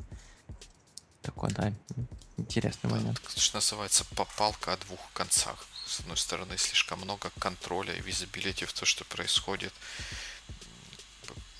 Такой, 1.22 1.50
да, 1.52 1.72
интересный 2.36 2.90
момент. 2.90 3.20
Это, 3.24 3.40
что 3.40 3.58
называется, 3.58 4.04
попалка 4.16 4.72
о 4.72 4.76
двух 4.78 4.98
концах. 5.12 5.66
С 5.86 6.00
одной 6.00 6.16
стороны, 6.16 6.58
слишком 6.58 7.00
много 7.00 7.30
контроля 7.38 7.94
и 7.94 8.00
визибилити 8.00 8.64
в 8.64 8.72
то, 8.72 8.84
что 8.84 9.04
происходит 9.04 9.72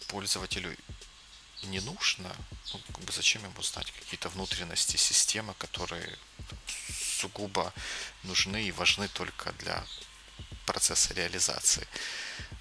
пользователю 0.08 0.76
не 1.66 1.80
нужно, 1.80 2.34
ну, 2.72 2.80
как 2.92 3.04
бы 3.04 3.12
зачем 3.12 3.42
ему 3.42 3.62
знать 3.62 3.90
какие-то 3.92 4.28
внутренности 4.28 4.96
системы, 4.96 5.54
которые 5.58 6.16
сугубо 6.88 7.72
нужны 8.22 8.64
и 8.64 8.72
важны 8.72 9.08
только 9.08 9.52
для 9.52 9.84
процесса 10.66 11.14
реализации. 11.14 11.86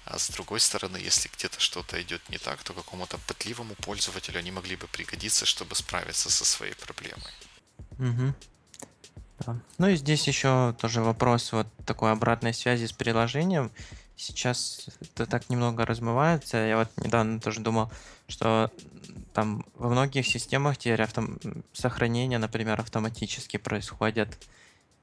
А 0.04 0.18
с 0.18 0.28
другой 0.28 0.60
стороны, 0.60 0.98
если 0.98 1.30
где-то 1.34 1.60
что-то 1.60 2.00
идет 2.02 2.28
не 2.28 2.38
так, 2.38 2.62
то 2.62 2.74
какому-то 2.74 3.18
пытливому 3.26 3.74
пользователю 3.74 4.38
они 4.38 4.50
могли 4.50 4.76
бы 4.76 4.86
пригодиться, 4.86 5.46
чтобы 5.46 5.74
справиться 5.74 6.30
со 6.30 6.44
своей 6.44 6.74
проблемой. 6.74 7.32
Угу. 7.98 8.34
Да. 9.46 9.60
Ну 9.78 9.88
и 9.88 9.96
здесь 9.96 10.28
еще 10.28 10.74
тоже 10.78 11.00
вопрос 11.00 11.52
вот 11.52 11.66
такой 11.86 12.12
обратной 12.12 12.52
связи 12.52 12.86
с 12.86 12.92
приложением. 12.92 13.70
Сейчас 14.16 14.86
это 15.00 15.26
так 15.26 15.48
немного 15.48 15.86
размывается. 15.86 16.58
Я 16.58 16.76
вот 16.76 16.90
недавно 16.98 17.40
тоже 17.40 17.60
думал, 17.60 17.90
что 18.28 18.70
там 19.34 19.66
во 19.74 19.88
многих 19.88 20.26
системах 20.26 20.78
теперь 20.78 21.02
автом... 21.02 21.38
сохранение, 21.72 22.38
например, 22.38 22.80
автоматически 22.80 23.56
происходит. 23.56 24.38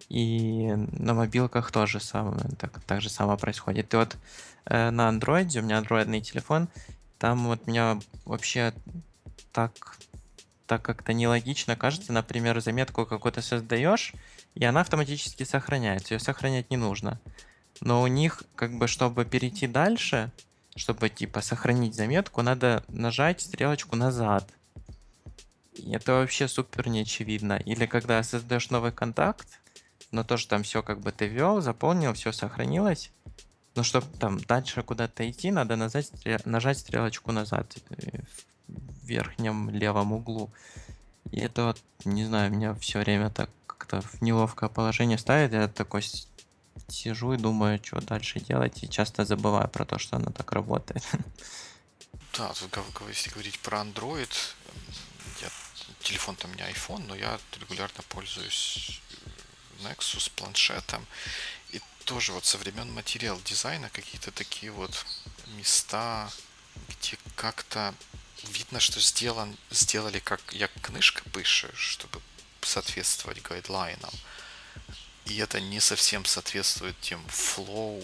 И 0.10 0.72
на 0.74 1.14
мобилках 1.14 1.72
тоже 1.72 2.00
самое, 2.00 2.50
так, 2.58 2.82
так 2.84 3.02
же 3.02 3.10
самое 3.10 3.38
происходит. 3.38 3.94
И 3.94 3.98
вот 3.98 4.18
э, 4.66 4.90
на 4.90 5.10
андроиде, 5.10 5.60
у 5.60 5.64
меня 5.64 5.78
андроидный 5.78 6.22
телефон, 6.22 6.70
там 7.20 7.46
вот 7.46 7.68
меня 7.68 8.00
вообще 8.26 8.74
так, 9.52 9.98
так 10.66 10.82
как-то 10.82 11.14
нелогично 11.14 11.76
кажется. 11.76 12.14
Например, 12.14 12.60
заметку 12.62 13.06
какую-то 13.06 13.42
создаешь, 13.42 14.14
и 14.56 14.64
она 14.64 14.82
автоматически 14.82 15.44
сохраняется. 15.44 16.14
Ее 16.14 16.20
сохранять 16.20 16.72
не 16.72 16.78
нужно. 16.78 17.20
Но 17.82 18.02
у 18.02 18.08
них, 18.08 18.44
как 18.56 18.78
бы, 18.78 18.88
чтобы 18.88 19.26
перейти 19.26 19.68
дальше, 19.68 20.32
чтобы 20.75 21.10
типа 21.10 21.42
сохранить 21.42 21.96
заметку, 21.96 22.42
надо 22.42 22.84
нажать 22.88 23.42
стрелочку 23.42 23.96
назад. 23.96 24.50
И 25.74 25.92
это 25.92 26.13
вообще 26.13 26.48
супер 26.48 26.88
неочевидно. 26.90 27.54
Или 27.54 27.86
когда 27.86 28.22
создаешь 28.24 28.70
новый 28.70 28.92
контакт, 28.92 29.48
но 30.12 30.24
тоже 30.24 30.48
там 30.48 30.63
все 30.63 30.84
как 30.84 31.00
бы 31.00 31.12
ты 31.12 31.28
ввел, 31.28 31.62
заполнил, 31.62 32.13
все 32.13 32.32
сохранилось. 32.32 33.12
Но 33.75 33.84
чтобы 33.84 34.08
там 34.20 34.40
дальше 34.40 34.84
куда-то 34.84 35.30
идти, 35.30 35.50
надо 35.50 35.78
нажать, 35.78 36.12
нажать 36.46 36.80
стрелочку 36.80 37.32
назад 37.32 37.78
э, 37.90 38.20
в 38.68 39.06
верхнем 39.06 39.70
левом 39.70 40.12
углу. 40.12 40.51
И 41.32 41.40
это 41.40 41.68
вот, 41.68 41.82
не 42.04 42.25
знаю, 42.25 42.51
меня 42.51 42.74
все 42.75 43.00
время 43.00 43.30
так 43.30 43.50
как-то 43.66 44.01
в 44.01 44.22
неловкое 44.22 44.70
положение 44.70 45.18
ставит. 45.18 45.54
Я 45.54 45.70
такой 45.70 46.01
сижу 46.92 47.34
и 47.34 47.38
думаю, 47.38 47.80
что 47.84 48.02
дальше 48.02 48.40
делать, 48.40 48.84
и 48.84 48.90
часто 48.90 49.26
забываю 49.26 49.68
про 49.70 49.86
то, 49.86 49.98
что 50.00 50.18
оно 50.18 50.32
так 50.32 50.52
работает. 50.52 51.04
Да, 52.38 52.54
тут, 52.54 52.78
если 53.10 53.30
говорить 53.30 53.60
про 53.60 53.82
Android, 53.82 54.32
я, 55.42 55.50
телефон-то 56.00 56.48
у 56.48 56.50
меня 56.50 56.72
iPhone, 56.72 57.06
но 57.08 57.14
я 57.14 57.38
регулярно 57.60 58.02
пользуюсь 58.08 59.02
Nexus 59.82 60.32
планшетом. 60.36 61.06
И 61.72 61.82
тоже 62.06 62.32
вот 62.32 62.46
со 62.46 62.58
времен 62.58 62.90
материал 62.94 63.40
дизайна 63.44 63.90
какие-то 63.90 64.32
такие 64.32 64.72
вот 64.72 65.06
места, 65.58 66.32
где 66.88 67.18
как-то 67.36 67.94
видно, 68.44 68.80
что 68.80 69.02
сделан, 69.02 69.58
сделали 69.70 70.20
как 70.20 70.42
я 70.54 70.70
книжка 70.82 71.30
пишу, 71.32 71.68
чтобы 71.74 72.22
соответствовать 72.62 73.42
гайдлайнам 73.42 74.14
и 75.32 75.38
это 75.38 75.62
не 75.62 75.80
совсем 75.80 76.26
соответствует 76.26 77.00
тем 77.00 77.26
флоу, 77.30 78.04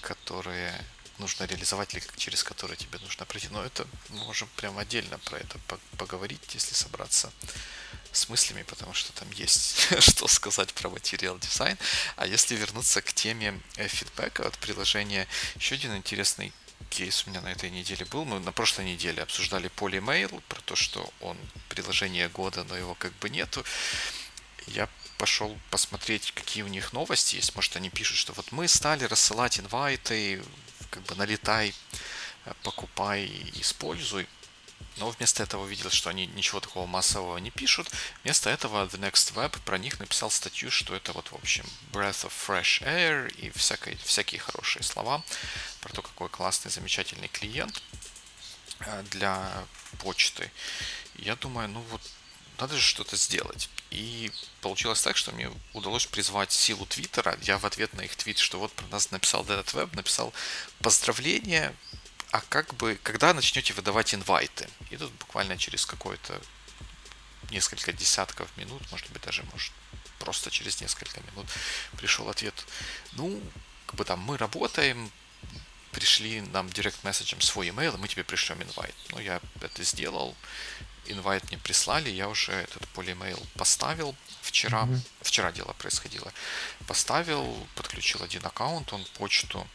которые 0.00 0.72
нужно 1.18 1.44
реализовать 1.44 1.92
или 1.94 2.04
через 2.16 2.44
которые 2.44 2.76
тебе 2.76 2.98
нужно 3.00 3.26
пройти. 3.26 3.48
Но 3.50 3.64
это 3.64 3.86
мы 4.10 4.24
можем 4.24 4.48
прям 4.56 4.78
отдельно 4.78 5.18
про 5.18 5.38
это 5.38 5.58
поговорить, 5.96 6.54
если 6.54 6.74
собраться 6.74 7.32
с 8.12 8.28
мыслями, 8.28 8.62
потому 8.62 8.94
что 8.94 9.12
там 9.12 9.28
есть 9.32 9.88
что 10.00 10.28
сказать 10.28 10.72
про 10.72 10.88
материал 10.88 11.38
дизайн. 11.38 11.76
А 12.16 12.26
если 12.26 12.54
вернуться 12.54 13.02
к 13.02 13.12
теме 13.12 13.60
э, 13.76 13.88
фидбэка 13.88 14.46
от 14.46 14.56
приложения, 14.58 15.26
еще 15.56 15.74
один 15.74 15.96
интересный 15.96 16.52
кейс 16.90 17.24
у 17.26 17.30
меня 17.30 17.40
на 17.40 17.48
этой 17.48 17.70
неделе 17.70 18.04
был. 18.06 18.24
Мы 18.24 18.38
на 18.38 18.52
прошлой 18.52 18.84
неделе 18.84 19.22
обсуждали 19.22 19.68
Polymail, 19.76 20.40
про 20.48 20.60
то, 20.60 20.76
что 20.76 21.12
он 21.20 21.36
приложение 21.68 22.28
года, 22.28 22.62
но 22.64 22.76
его 22.76 22.94
как 22.94 23.12
бы 23.14 23.28
нету. 23.28 23.64
Я 24.68 24.88
пошел 25.18 25.58
посмотреть, 25.70 26.32
какие 26.32 26.62
у 26.62 26.68
них 26.68 26.92
новости 26.92 27.36
есть. 27.36 27.54
Может, 27.54 27.76
они 27.76 27.90
пишут, 27.90 28.16
что 28.16 28.32
вот 28.32 28.52
мы 28.52 28.68
стали 28.68 29.04
рассылать 29.04 29.58
инвайты, 29.58 30.42
как 30.90 31.02
бы 31.02 31.14
налетай, 31.16 31.74
э, 32.46 32.54
покупай, 32.62 33.26
используй. 33.54 34.26
Но 34.96 35.10
вместо 35.10 35.42
этого 35.42 35.64
увидел, 35.64 35.90
что 35.90 36.10
они 36.10 36.26
ничего 36.26 36.60
такого 36.60 36.86
массового 36.86 37.38
не 37.38 37.50
пишут. 37.50 37.88
Вместо 38.24 38.50
этого 38.50 38.86
The 38.86 38.98
Next 38.98 39.34
Web 39.34 39.60
про 39.64 39.78
них 39.78 40.00
написал 40.00 40.30
статью, 40.30 40.70
что 40.70 40.94
это 40.94 41.12
вот, 41.12 41.28
в 41.28 41.34
общем, 41.34 41.64
breath 41.92 42.26
of 42.26 42.32
fresh 42.32 42.82
air 42.82 43.32
и 43.36 43.50
всякие, 43.50 43.96
всякие 43.96 44.40
хорошие 44.40 44.82
слова 44.82 45.22
про 45.80 45.92
то, 45.92 46.02
какой 46.02 46.28
классный, 46.28 46.70
замечательный 46.70 47.28
клиент 47.28 47.82
э, 48.80 49.02
для 49.10 49.64
почты. 49.98 50.50
Я 51.16 51.36
думаю, 51.36 51.68
ну 51.68 51.80
вот 51.90 52.02
надо 52.58 52.76
же 52.76 52.82
что-то 52.82 53.16
сделать. 53.16 53.68
И 53.90 54.30
получилось 54.60 55.00
так, 55.02 55.16
что 55.16 55.32
мне 55.32 55.50
удалось 55.72 56.06
призвать 56.06 56.52
силу 56.52 56.84
Твиттера. 56.86 57.38
Я 57.42 57.58
в 57.58 57.64
ответ 57.64 57.94
на 57.94 58.02
их 58.02 58.14
твит, 58.16 58.38
что 58.38 58.58
вот 58.58 58.72
про 58.72 58.86
нас 58.88 59.10
написал 59.10 59.44
этот 59.44 59.72
веб, 59.72 59.94
написал 59.94 60.32
поздравления, 60.80 61.74
а 62.30 62.42
как 62.42 62.74
бы, 62.74 62.98
когда 63.02 63.32
начнете 63.32 63.72
выдавать 63.72 64.14
инвайты? 64.14 64.68
И 64.90 64.96
тут 64.96 65.10
буквально 65.12 65.56
через 65.56 65.86
какое-то 65.86 66.40
несколько 67.50 67.92
десятков 67.92 68.54
минут, 68.56 68.82
может 68.90 69.10
быть, 69.10 69.22
даже, 69.22 69.42
может, 69.52 69.72
просто 70.18 70.50
через 70.50 70.80
несколько 70.80 71.20
минут 71.20 71.46
пришел 71.96 72.28
ответ. 72.28 72.54
Ну, 73.12 73.40
как 73.86 73.94
бы 73.94 74.04
там 74.04 74.20
мы 74.20 74.36
работаем, 74.36 75.10
пришли 75.92 76.42
нам 76.42 76.68
директ 76.68 77.02
месседжем 77.02 77.40
свой 77.40 77.68
email, 77.68 77.94
и 77.94 77.98
мы 77.98 78.08
тебе 78.08 78.24
пришлем 78.24 78.62
инвайт. 78.62 78.94
Ну, 79.10 79.20
я 79.20 79.40
это 79.62 79.82
сделал, 79.82 80.36
инвайт 81.08 81.44
мне 81.48 81.58
прислали, 81.58 82.10
я 82.10 82.28
уже 82.28 82.52
этот 82.52 82.86
полимейл 82.88 83.40
поставил 83.56 84.14
вчера, 84.42 84.84
mm-hmm. 84.84 85.00
вчера 85.22 85.52
дело 85.52 85.72
происходило, 85.74 86.32
поставил, 86.86 87.66
подключил 87.74 88.22
один 88.22 88.44
аккаунт, 88.46 88.92
он 88.92 89.04
почту 89.18 89.66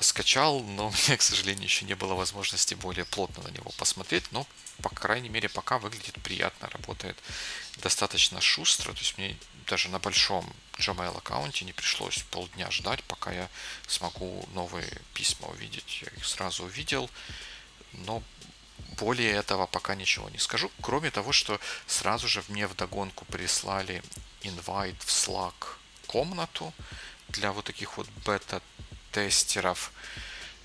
скачал, 0.00 0.60
но 0.60 0.88
у 0.88 0.90
меня, 0.90 1.16
к 1.16 1.22
сожалению, 1.22 1.64
еще 1.64 1.84
не 1.84 1.94
было 1.94 2.14
возможности 2.14 2.74
более 2.74 3.04
плотно 3.04 3.42
на 3.42 3.48
него 3.48 3.70
посмотреть, 3.78 4.30
но, 4.32 4.46
по 4.82 4.88
крайней 4.88 5.28
мере, 5.28 5.48
пока 5.48 5.78
выглядит 5.78 6.20
приятно, 6.22 6.68
работает 6.70 7.16
достаточно 7.78 8.40
шустро, 8.40 8.92
то 8.92 8.98
есть 8.98 9.18
мне 9.18 9.36
даже 9.66 9.88
на 9.88 9.98
большом 9.98 10.52
Gmail 10.78 11.16
аккаунте 11.16 11.64
не 11.64 11.72
пришлось 11.72 12.22
полдня 12.30 12.70
ждать, 12.70 13.02
пока 13.04 13.32
я 13.32 13.48
смогу 13.86 14.46
новые 14.52 14.90
письма 15.14 15.48
увидеть. 15.48 16.02
Я 16.02 16.08
их 16.08 16.26
сразу 16.26 16.64
увидел, 16.64 17.08
но 17.92 18.22
более 18.96 19.32
этого 19.32 19.66
пока 19.66 19.94
ничего 19.94 20.28
не 20.30 20.38
скажу, 20.38 20.70
кроме 20.80 21.10
того, 21.10 21.32
что 21.32 21.60
сразу 21.86 22.28
же 22.28 22.42
мне 22.48 22.66
вдогонку 22.66 23.24
прислали 23.26 24.02
инвайт 24.42 24.96
в 25.02 25.08
Slack 25.08 25.76
комнату 26.06 26.72
для 27.28 27.52
вот 27.52 27.64
таких 27.64 27.96
вот 27.96 28.08
бета-тестеров. 28.24 29.92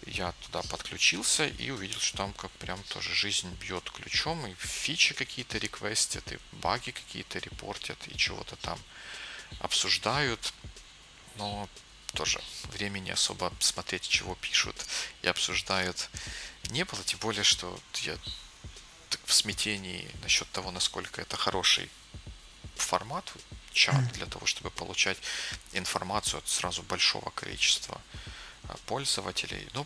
Я 0.05 0.31
туда 0.43 0.61
подключился 0.63 1.47
и 1.47 1.71
увидел, 1.71 1.99
что 1.99 2.17
там 2.17 2.33
как 2.33 2.51
прям 2.51 2.81
тоже 2.83 3.13
жизнь 3.13 3.53
бьет 3.55 3.89
ключом, 3.91 4.45
и 4.47 4.53
фичи 4.55 5.13
какие-то 5.13 5.57
реквестят, 5.57 6.31
и 6.31 6.39
баги 6.53 6.91
какие-то 6.91 7.39
репортят, 7.39 7.97
и 8.07 8.17
чего-то 8.17 8.55
там 8.57 8.79
обсуждают. 9.59 10.53
Но 11.35 11.67
тоже 12.13 12.41
времени 12.71 13.11
особо 13.11 13.51
смотреть, 13.59 14.07
чего 14.07 14.35
пишут 14.35 14.85
и 15.21 15.27
обсуждают 15.27 16.09
не 16.69 16.85
было, 16.85 17.03
тем 17.03 17.19
более, 17.19 17.43
что 17.43 17.79
я 18.03 18.17
в 19.25 19.33
смятении 19.33 20.09
насчет 20.21 20.49
того, 20.51 20.71
насколько 20.71 21.21
это 21.21 21.37
хороший 21.37 21.89
формат, 22.75 23.31
чат 23.73 24.11
для 24.13 24.25
того, 24.25 24.45
чтобы 24.45 24.69
получать 24.71 25.17
информацию 25.73 26.39
от 26.39 26.47
сразу 26.47 26.83
большого 26.83 27.29
количества 27.31 28.01
а, 28.67 28.75
пользователей. 28.85 29.67
Ну, 29.73 29.85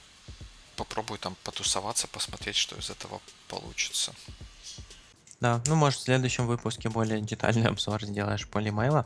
попробую 0.76 1.20
там 1.20 1.36
потусоваться, 1.44 2.08
посмотреть, 2.08 2.56
что 2.56 2.76
из 2.76 2.90
этого 2.90 3.22
получится. 3.48 4.14
Да, 5.44 5.62
ну, 5.66 5.76
может, 5.76 6.00
в 6.00 6.04
следующем 6.04 6.48
выпуске 6.48 6.88
более 6.88 7.20
детальный 7.20 7.68
обзор 7.68 8.06
сделаешь 8.06 8.48
полимейла. 8.48 9.06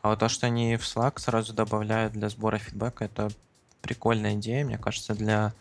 А 0.00 0.10
вот 0.10 0.20
то, 0.20 0.28
что 0.28 0.46
они 0.46 0.76
в 0.76 0.82
Slack 0.82 1.18
сразу 1.18 1.52
добавляют 1.52 2.12
для 2.12 2.28
сбора 2.28 2.58
фидбэка, 2.58 3.06
это 3.06 3.32
прикольная 3.80 4.34
идея, 4.34 4.64
мне 4.64 4.78
кажется, 4.78 5.12
для 5.16 5.52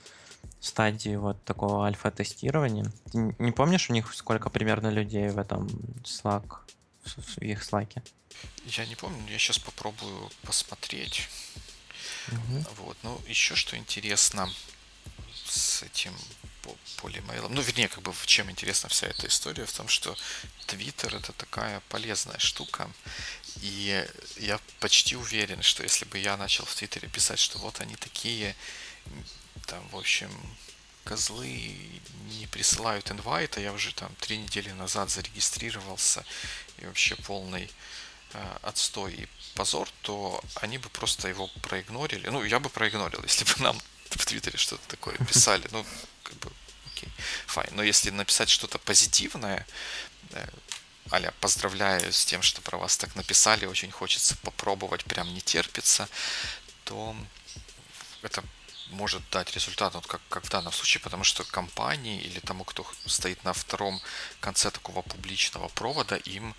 стадии 0.60 1.16
вот 1.16 1.44
такого 1.44 1.88
альфа-тестирования. 1.88 2.92
Ты 3.12 3.34
не 3.40 3.52
помнишь 3.52 3.90
у 3.90 3.94
них 3.94 4.14
сколько 4.14 4.52
примерно 4.52 4.92
людей 4.92 5.28
в 5.30 5.40
этом 5.40 5.66
Slack, 6.04 6.60
в 7.04 7.38
их 7.40 7.68
Slack? 7.68 8.04
Я 8.68 8.86
не 8.86 8.96
помню, 8.96 9.20
я 9.28 9.40
сейчас 9.40 9.58
попробую 9.58 10.30
посмотреть. 10.44 11.28
Угу. 12.28 12.66
Вот, 12.86 12.98
ну 13.02 13.20
еще 13.28 13.56
что 13.56 13.76
интересно 13.76 14.48
с 15.48 15.82
этим 15.82 16.14
полимейлом. 16.98 17.54
Ну, 17.54 17.62
вернее, 17.62 17.88
как 17.88 18.04
бы 18.04 18.14
в 18.14 18.26
чем 18.26 18.50
интересна 18.50 18.90
вся 18.90 19.08
эта 19.08 19.28
история, 19.28 19.66
в 19.66 19.74
том, 19.74 19.88
что 19.88 20.16
Twitter 20.68 21.16
это 21.18 21.34
такая 21.34 21.82
полезная 21.90 22.40
штука. 22.40 22.90
И 23.62 24.08
я 24.38 24.60
почти 24.80 25.16
уверен, 25.16 25.62
что 25.62 25.84
если 25.84 26.06
бы 26.06 26.18
я 26.18 26.38
начал 26.38 26.66
в 26.66 26.76
Твиттере 26.76 27.08
писать, 27.08 27.40
что 27.40 27.60
вот 27.60 27.82
они 27.82 27.96
такие 27.96 28.56
там, 29.68 29.88
в 29.90 29.98
общем, 29.98 30.32
козлы 31.04 31.76
не 32.40 32.48
присылают 32.48 33.12
invite, 33.12 33.58
а 33.58 33.62
я 33.62 33.74
уже 33.74 33.94
там 33.94 34.14
три 34.20 34.38
недели 34.38 34.72
назад 34.72 35.10
зарегистрировался 35.10 36.24
и 36.78 36.86
вообще 36.86 37.16
полный 37.16 37.70
э, 38.34 38.58
отстой 38.62 39.14
и 39.14 39.28
позор, 39.56 39.90
то 40.02 40.42
они 40.56 40.78
бы 40.78 40.90
просто 40.90 41.28
его 41.28 41.48
проигнорили. 41.62 42.30
Ну, 42.30 42.44
я 42.44 42.60
бы 42.60 42.70
проигнорил, 42.70 43.22
если 43.24 43.46
бы 43.46 43.64
нам 43.64 43.80
в 44.10 44.26
Твиттере 44.26 44.58
что-то 44.58 44.88
такое 44.88 45.18
писали. 45.18 45.68
Ну, 45.72 45.86
как 46.32 46.40
бы, 46.40 46.52
окей, 46.92 47.10
fine. 47.48 47.70
Но 47.74 47.84
если 47.84 48.10
написать 48.10 48.50
что-то 48.50 48.78
позитивное, 48.80 49.66
э, 50.32 50.48
а-ля, 51.12 51.34
поздравляю 51.42 52.14
с 52.14 52.26
тем, 52.26 52.42
что 52.42 52.62
про 52.62 52.78
вас 52.78 52.98
так 52.98 53.16
написали, 53.16 53.66
очень 53.66 53.92
хочется 53.92 54.38
попробовать, 54.38 55.04
прям 55.04 55.34
не 55.34 55.42
терпится, 55.42 56.08
то 56.86 57.16
это 58.22 58.44
может 58.92 59.22
дать 59.30 59.54
результат, 59.54 59.94
вот 59.94 60.08
как, 60.08 60.22
как 60.30 60.46
в 60.46 60.50
данном 60.50 60.72
случае, 60.72 61.02
потому 61.02 61.24
что 61.24 61.44
компании 61.44 62.22
или 62.22 62.40
тому, 62.40 62.64
кто 62.64 62.86
стоит 63.06 63.44
на 63.44 63.54
втором 63.54 64.02
конце 64.40 64.72
такого 64.72 65.02
публичного 65.02 65.68
провода, 65.70 66.16
им 66.16 66.56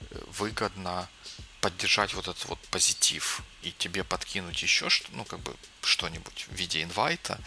э, 0.00 0.18
выгодно 0.28 1.08
поддержать 1.66 2.14
вот 2.14 2.28
этот 2.28 2.44
вот 2.44 2.60
позитив 2.70 3.42
и 3.62 3.72
тебе 3.72 4.04
подкинуть 4.04 4.62
еще 4.62 4.88
что, 4.88 5.08
ну 5.10 5.24
как 5.24 5.40
бы 5.40 5.52
что-нибудь 5.82 6.46
в 6.48 6.54
виде 6.54 6.80
инвайта, 6.80 7.40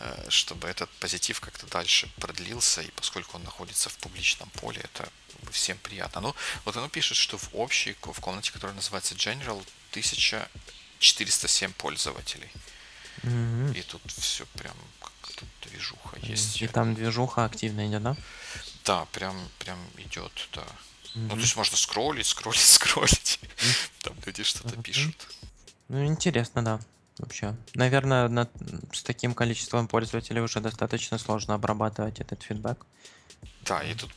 э, 0.00 0.26
чтобы 0.28 0.66
этот 0.66 0.90
позитив 0.98 1.38
как-то 1.38 1.68
дальше 1.68 2.10
продлился, 2.18 2.82
и 2.82 2.90
поскольку 2.90 3.36
он 3.36 3.44
находится 3.44 3.88
в 3.88 3.96
публичном 3.98 4.50
поле, 4.50 4.80
это 4.82 5.08
всем 5.52 5.78
приятно. 5.78 6.20
Ну, 6.20 6.34
вот 6.64 6.76
оно 6.76 6.88
пишет, 6.88 7.16
что 7.16 7.38
в 7.38 7.48
общей, 7.52 7.96
в 8.02 8.20
комнате, 8.20 8.50
которая 8.50 8.74
называется 8.74 9.14
General, 9.14 9.64
1407 9.90 11.72
пользователей. 11.74 12.50
Мгм. 13.22 13.70
И 13.74 13.82
тут 13.82 14.02
все 14.16 14.46
прям 14.46 14.74
как 14.98 15.12
тут 15.36 15.48
движуха 15.62 16.18
есть. 16.22 16.60
И 16.60 16.66
там 16.66 16.96
движуха 16.96 17.44
активно 17.44 17.86
идет, 17.86 18.02
да? 18.02 18.16
Да, 18.84 19.04
прям, 19.12 19.48
прям 19.60 19.78
идет, 19.96 20.48
да. 20.54 20.66
Ну, 21.14 21.28
то 21.30 21.36
есть 21.40 21.56
можно 21.56 21.76
скроллить, 21.76 22.26
скроллить, 22.26 22.60
скроллить. 22.66 23.40
Там 24.02 24.14
люди 24.26 24.42
что-то 24.42 24.80
пишут. 24.82 25.16
Ну, 25.88 26.04
интересно, 26.04 26.64
да. 26.64 26.80
Вообще. 27.18 27.54
Наверное, 27.74 28.28
на- 28.28 28.48
с 28.92 29.02
таким 29.02 29.34
количеством 29.34 29.88
пользователей 29.88 30.40
уже 30.40 30.60
достаточно 30.60 31.18
сложно 31.18 31.54
обрабатывать 31.54 32.20
этот 32.20 32.42
фидбэк. 32.42 32.86
Да, 33.62 33.82
и 33.82 33.94
тут 33.94 34.10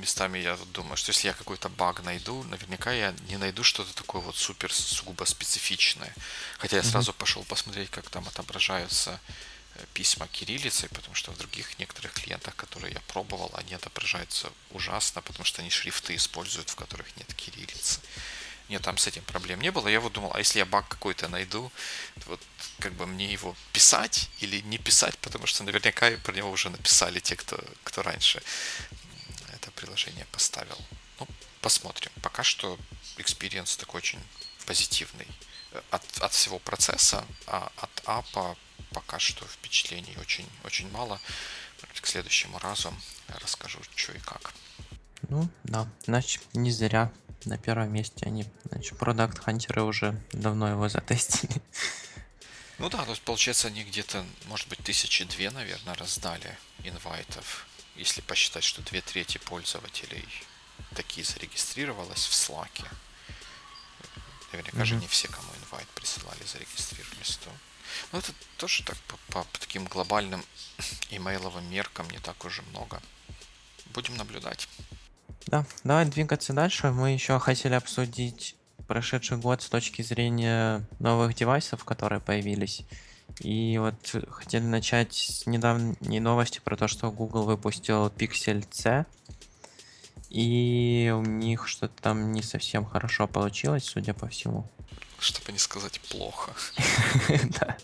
местами 0.00 0.38
я 0.38 0.56
думаю, 0.72 0.96
что 0.96 1.10
если 1.10 1.28
я 1.28 1.34
какой-то 1.34 1.68
баг 1.68 2.02
найду, 2.02 2.42
наверняка 2.44 2.90
я 2.92 3.14
не 3.28 3.36
найду 3.36 3.62
что-то 3.62 3.94
такое 3.94 4.22
вот 4.22 4.36
супер 4.36 4.72
сугубо 4.72 5.24
специфичное. 5.24 6.12
Хотя 6.58 6.78
я 6.78 6.82
сразу 6.82 7.12
пошел 7.12 7.44
посмотреть, 7.44 7.90
как 7.90 8.08
там 8.10 8.26
отображаются 8.26 9.20
письма 9.92 10.28
кириллицей, 10.28 10.88
потому 10.88 11.14
что 11.14 11.32
в 11.32 11.38
других 11.38 11.78
некоторых 11.78 12.12
клиентах, 12.12 12.54
которые 12.56 12.94
я 12.94 13.00
пробовал, 13.08 13.50
они 13.54 13.74
отображаются 13.74 14.52
ужасно, 14.70 15.22
потому 15.22 15.44
что 15.44 15.62
они 15.62 15.70
шрифты 15.70 16.14
используют, 16.14 16.70
в 16.70 16.76
которых 16.76 17.16
нет 17.16 17.32
кириллицы. 17.34 18.00
Нет, 18.68 18.82
там 18.82 18.96
с 18.96 19.06
этим 19.06 19.22
проблем 19.24 19.60
не 19.60 19.70
было. 19.70 19.88
Я 19.88 20.00
вот 20.00 20.12
думал, 20.12 20.32
а 20.34 20.38
если 20.38 20.58
я 20.58 20.64
баг 20.64 20.88
какой-то 20.88 21.28
найду, 21.28 21.70
вот 22.26 22.40
как 22.78 22.94
бы 22.94 23.06
мне 23.06 23.30
его 23.30 23.54
писать 23.72 24.30
или 24.40 24.60
не 24.60 24.78
писать, 24.78 25.18
потому 25.18 25.46
что 25.46 25.64
наверняка 25.64 26.10
про 26.22 26.32
него 26.32 26.50
уже 26.50 26.70
написали 26.70 27.20
те, 27.20 27.36
кто, 27.36 27.62
кто 27.82 28.02
раньше 28.02 28.42
это 29.52 29.70
приложение 29.72 30.24
поставил. 30.32 30.78
Ну, 31.20 31.26
посмотрим. 31.60 32.10
Пока 32.22 32.42
что 32.42 32.78
experience 33.18 33.76
такой 33.76 33.98
очень 33.98 34.20
позитивный 34.66 35.26
э, 35.72 35.82
от, 35.90 36.02
от 36.20 36.32
всего 36.32 36.58
процесса, 36.58 37.24
а 37.46 37.70
от 37.76 38.02
app 38.06 38.43
а 38.43 38.56
пока 38.94 39.18
что 39.18 39.44
впечатлений 39.46 40.16
очень, 40.18 40.48
очень 40.64 40.90
мало. 40.90 41.20
К 42.00 42.06
следующему 42.06 42.58
разу 42.58 42.94
расскажу, 43.28 43.80
что 43.94 44.12
и 44.12 44.18
как. 44.18 44.54
Ну, 45.28 45.48
да. 45.64 45.86
Значит, 46.04 46.42
не 46.54 46.70
зря 46.70 47.12
на 47.44 47.58
первом 47.58 47.92
месте 47.92 48.24
они, 48.24 48.46
значит, 48.64 48.96
product 48.98 49.40
hunter 49.40 49.76
ы 49.76 49.82
уже 49.82 50.18
давно 50.32 50.68
его 50.68 50.88
затестили. 50.88 51.60
Ну 52.78 52.88
да, 52.88 53.04
то 53.04 53.10
есть 53.10 53.22
получается 53.22 53.68
они 53.68 53.84
где-то, 53.84 54.24
может 54.46 54.68
быть, 54.68 54.78
тысячи 54.80 55.24
две, 55.24 55.50
наверное, 55.50 55.94
раздали 55.94 56.56
инвайтов 56.82 57.66
если 57.96 58.20
посчитать, 58.22 58.64
что 58.64 58.82
две 58.82 59.00
трети 59.00 59.38
пользователей 59.38 60.26
такие 60.94 61.24
зарегистрировалось 61.24 62.26
в 62.26 62.32
Slack, 62.32 62.86
наверняка 64.52 64.78
mm-hmm. 64.78 64.84
же 64.84 64.94
не 64.96 65.06
все, 65.06 65.28
кому 65.28 65.48
инвайт 65.64 65.88
присылали, 65.90 66.42
зарегистрировались, 66.44 67.36
то... 67.36 67.50
Ну, 68.12 68.18
это 68.18 68.32
тоже 68.56 68.82
так 68.84 68.96
по, 69.08 69.16
по, 69.28 69.44
по 69.44 69.58
таким 69.58 69.84
глобальным 69.84 70.44
имейловым 71.10 71.68
меркам 71.70 72.08
не 72.10 72.18
так 72.18 72.44
уже 72.44 72.62
много. 72.62 73.00
Будем 73.92 74.16
наблюдать. 74.16 74.68
Да, 75.46 75.66
давай 75.84 76.06
двигаться 76.06 76.52
дальше. 76.52 76.90
Мы 76.90 77.12
еще 77.12 77.38
хотели 77.38 77.74
обсудить 77.74 78.56
прошедший 78.86 79.38
год 79.38 79.62
с 79.62 79.68
точки 79.68 80.02
зрения 80.02 80.86
новых 80.98 81.34
девайсов, 81.34 81.84
которые 81.84 82.20
появились. 82.20 82.82
И 83.40 83.78
вот 83.78 83.94
хотели 84.30 84.64
начать 84.64 85.14
с 85.14 85.46
недавней 85.46 86.20
новости 86.20 86.60
про 86.62 86.76
то, 86.76 86.88
что 86.88 87.10
Google 87.10 87.44
выпустил 87.44 88.06
Pixel 88.08 88.64
C. 88.70 89.06
И 90.30 91.12
у 91.14 91.22
них 91.22 91.68
что-то 91.68 91.94
там 92.02 92.32
не 92.32 92.42
совсем 92.42 92.84
хорошо 92.84 93.28
получилось, 93.28 93.84
судя 93.84 94.14
по 94.14 94.28
всему. 94.28 94.68
Чтобы 95.24 95.52
не 95.52 95.58
сказать 95.58 96.00
плохо. 96.00 96.54
Да. 97.58 97.78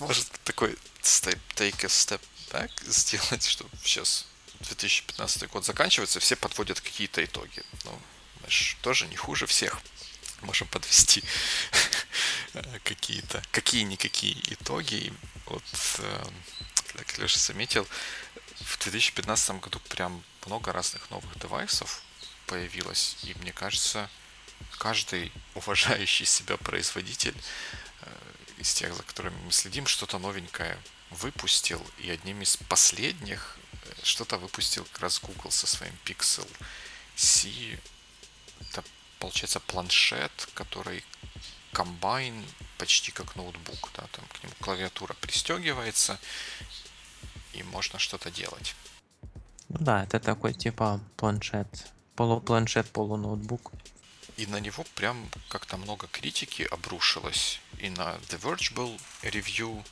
Может 0.00 0.30
такой 0.44 0.74
take 1.02 1.84
a 1.84 1.88
step 1.88 2.22
back 2.50 2.70
сделать, 2.86 3.44
чтобы 3.44 3.68
сейчас 3.84 4.24
2015 4.60 5.50
год 5.50 5.66
заканчивается, 5.66 6.20
все 6.20 6.36
подводят 6.36 6.80
какие-то 6.80 7.22
итоги. 7.22 7.62
Ну, 7.84 8.00
знаешь, 8.38 8.78
тоже 8.80 9.06
не 9.08 9.16
хуже 9.16 9.46
всех. 9.46 9.78
Можем 10.40 10.68
подвести 10.68 11.22
какие-то, 12.84 13.42
какие-никакие 13.50 14.36
итоги. 14.54 15.12
Вот, 15.44 15.64
как 16.94 17.18
Леша 17.18 17.38
заметил, 17.38 17.86
в 18.60 18.78
2015 18.78 19.60
году 19.60 19.80
прям 19.90 20.24
много 20.46 20.72
разных 20.72 21.10
новых 21.10 21.38
девайсов 21.38 22.02
появилось. 22.46 23.18
И 23.24 23.34
мне 23.34 23.52
кажется, 23.52 24.08
каждый 24.78 25.32
уважающий 25.54 26.26
себя 26.26 26.56
производитель 26.56 27.36
э, 28.02 28.10
из 28.58 28.72
тех, 28.74 28.94
за 28.94 29.02
которыми 29.02 29.36
мы 29.44 29.52
следим, 29.52 29.86
что-то 29.86 30.18
новенькое 30.18 30.78
выпустил. 31.10 31.84
И 31.98 32.10
одним 32.10 32.42
из 32.42 32.56
последних 32.56 33.58
что-то 34.02 34.38
выпустил 34.38 34.84
как 34.84 35.00
раз 35.00 35.20
Google 35.20 35.50
со 35.50 35.66
своим 35.66 35.94
Pixel 36.04 36.48
C. 37.16 37.78
Это, 38.60 38.84
получается, 39.18 39.60
планшет, 39.60 40.48
который 40.54 41.04
комбайн 41.72 42.44
почти 42.78 43.12
как 43.12 43.36
ноутбук. 43.36 43.90
Да, 43.94 44.06
там 44.12 44.24
к 44.26 44.42
нему 44.42 44.54
клавиатура 44.60 45.14
пристегивается, 45.14 46.18
и 47.52 47.62
можно 47.62 47.98
что-то 47.98 48.30
делать. 48.30 48.74
Ну 49.68 49.78
да, 49.80 50.04
это 50.04 50.20
такой 50.20 50.54
типа 50.54 51.00
планшет. 51.16 51.68
Полупланшет, 52.16 52.90
полуноутбук. 52.90 53.72
И 54.38 54.46
на 54.46 54.60
него 54.60 54.84
прям 54.94 55.28
как-то 55.48 55.76
много 55.76 56.06
критики 56.06 56.62
обрушилось. 56.62 57.60
И 57.80 57.90
на 57.90 58.14
The 58.28 58.40
Verge 58.40 58.72
был 58.72 58.98
ревью 59.22 59.84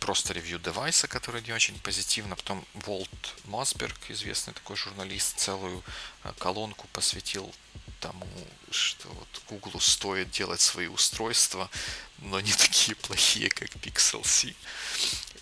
просто 0.00 0.32
ревью 0.32 0.58
девайса, 0.58 1.06
который 1.06 1.42
не 1.42 1.52
очень 1.52 1.78
позитивно. 1.78 2.34
Потом 2.34 2.66
Волт 2.74 3.34
Мосберг, 3.44 3.96
известный 4.08 4.54
такой 4.54 4.76
журналист, 4.76 5.38
целую 5.38 5.84
э, 6.24 6.32
колонку 6.38 6.88
посвятил 6.92 7.54
тому, 8.00 8.26
что 8.70 9.08
вот 9.08 9.42
Google 9.48 9.78
стоит 9.78 10.30
делать 10.30 10.60
свои 10.60 10.88
устройства, 10.88 11.70
но 12.18 12.40
не 12.40 12.52
такие 12.52 12.96
плохие, 12.96 13.50
как 13.50 13.68
Pixel 13.76 14.26
C. 14.26 14.54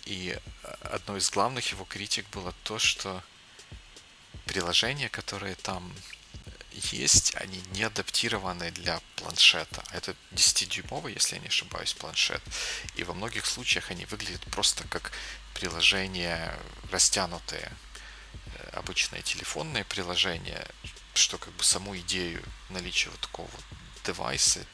И 0.05 0.37
э, 0.37 0.67
одной 0.81 1.17
из 1.19 1.31
главных 1.31 1.71
его 1.71 1.85
критик 1.85 2.29
было 2.29 2.53
то, 2.63 2.77
что 2.77 3.23
приложения, 4.45 5.09
которые 5.09 5.55
там 5.55 5.91
есть, 6.71 7.35
они 7.35 7.61
не 7.71 7.83
адаптированы 7.83 8.71
для 8.71 9.01
планшета. 9.15 9.83
Это 9.91 10.15
10-дюймовый, 10.31 11.13
если 11.13 11.35
я 11.35 11.41
не 11.41 11.47
ошибаюсь, 11.47 11.93
планшет. 11.93 12.41
И 12.95 13.03
во 13.03 13.13
многих 13.13 13.45
случаях 13.45 13.91
они 13.91 14.05
выглядят 14.05 14.41
просто 14.51 14.83
как 14.87 15.11
приложения 15.53 16.57
растянутые. 16.91 17.71
Э, 18.55 18.69
обычные 18.73 19.21
телефонные 19.21 19.83
приложения, 19.83 20.65
что 21.13 21.37
как 21.37 21.53
бы 21.53 21.63
саму 21.63 21.97
идею 21.97 22.43
наличия 22.69 23.09
вот 23.09 23.19
такого 23.19 23.47
вот 23.47 23.63
девайса 24.05 24.65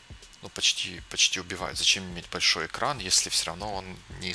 ну, 0.41 0.49
почти, 0.49 1.01
почти 1.09 1.39
убивают. 1.39 1.77
Зачем 1.77 2.03
иметь 2.11 2.29
большой 2.29 2.67
экран, 2.67 2.99
если 2.99 3.29
все 3.29 3.47
равно 3.47 3.73
он 3.73 3.97
не, 4.19 4.33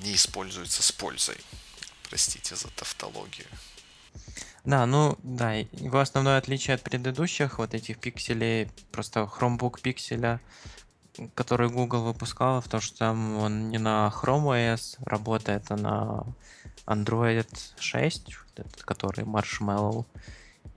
не 0.00 0.14
используется 0.14 0.82
с 0.82 0.92
пользой? 0.92 1.38
Простите 2.08 2.56
за 2.56 2.68
тавтологию. 2.68 3.48
Да, 4.64 4.84
ну 4.86 5.16
да, 5.22 5.54
его 5.54 6.00
основное 6.00 6.38
отличие 6.38 6.74
от 6.74 6.82
предыдущих 6.82 7.58
вот 7.58 7.74
этих 7.74 7.98
пикселей, 7.98 8.70
просто 8.92 9.20
Chromebook 9.20 9.80
пикселя, 9.80 10.40
который 11.34 11.70
Google 11.70 12.02
выпускал, 12.02 12.60
в 12.60 12.68
том, 12.68 12.80
что 12.80 12.98
там 12.98 13.38
он 13.38 13.70
не 13.70 13.78
на 13.78 14.12
Chrome 14.14 14.76
OS 14.76 14.98
работает, 15.04 15.64
а 15.70 15.76
на 15.76 16.26
Android 16.86 17.48
6, 17.78 18.28
этот, 18.56 18.82
который 18.82 19.24
Marshmallow. 19.24 20.04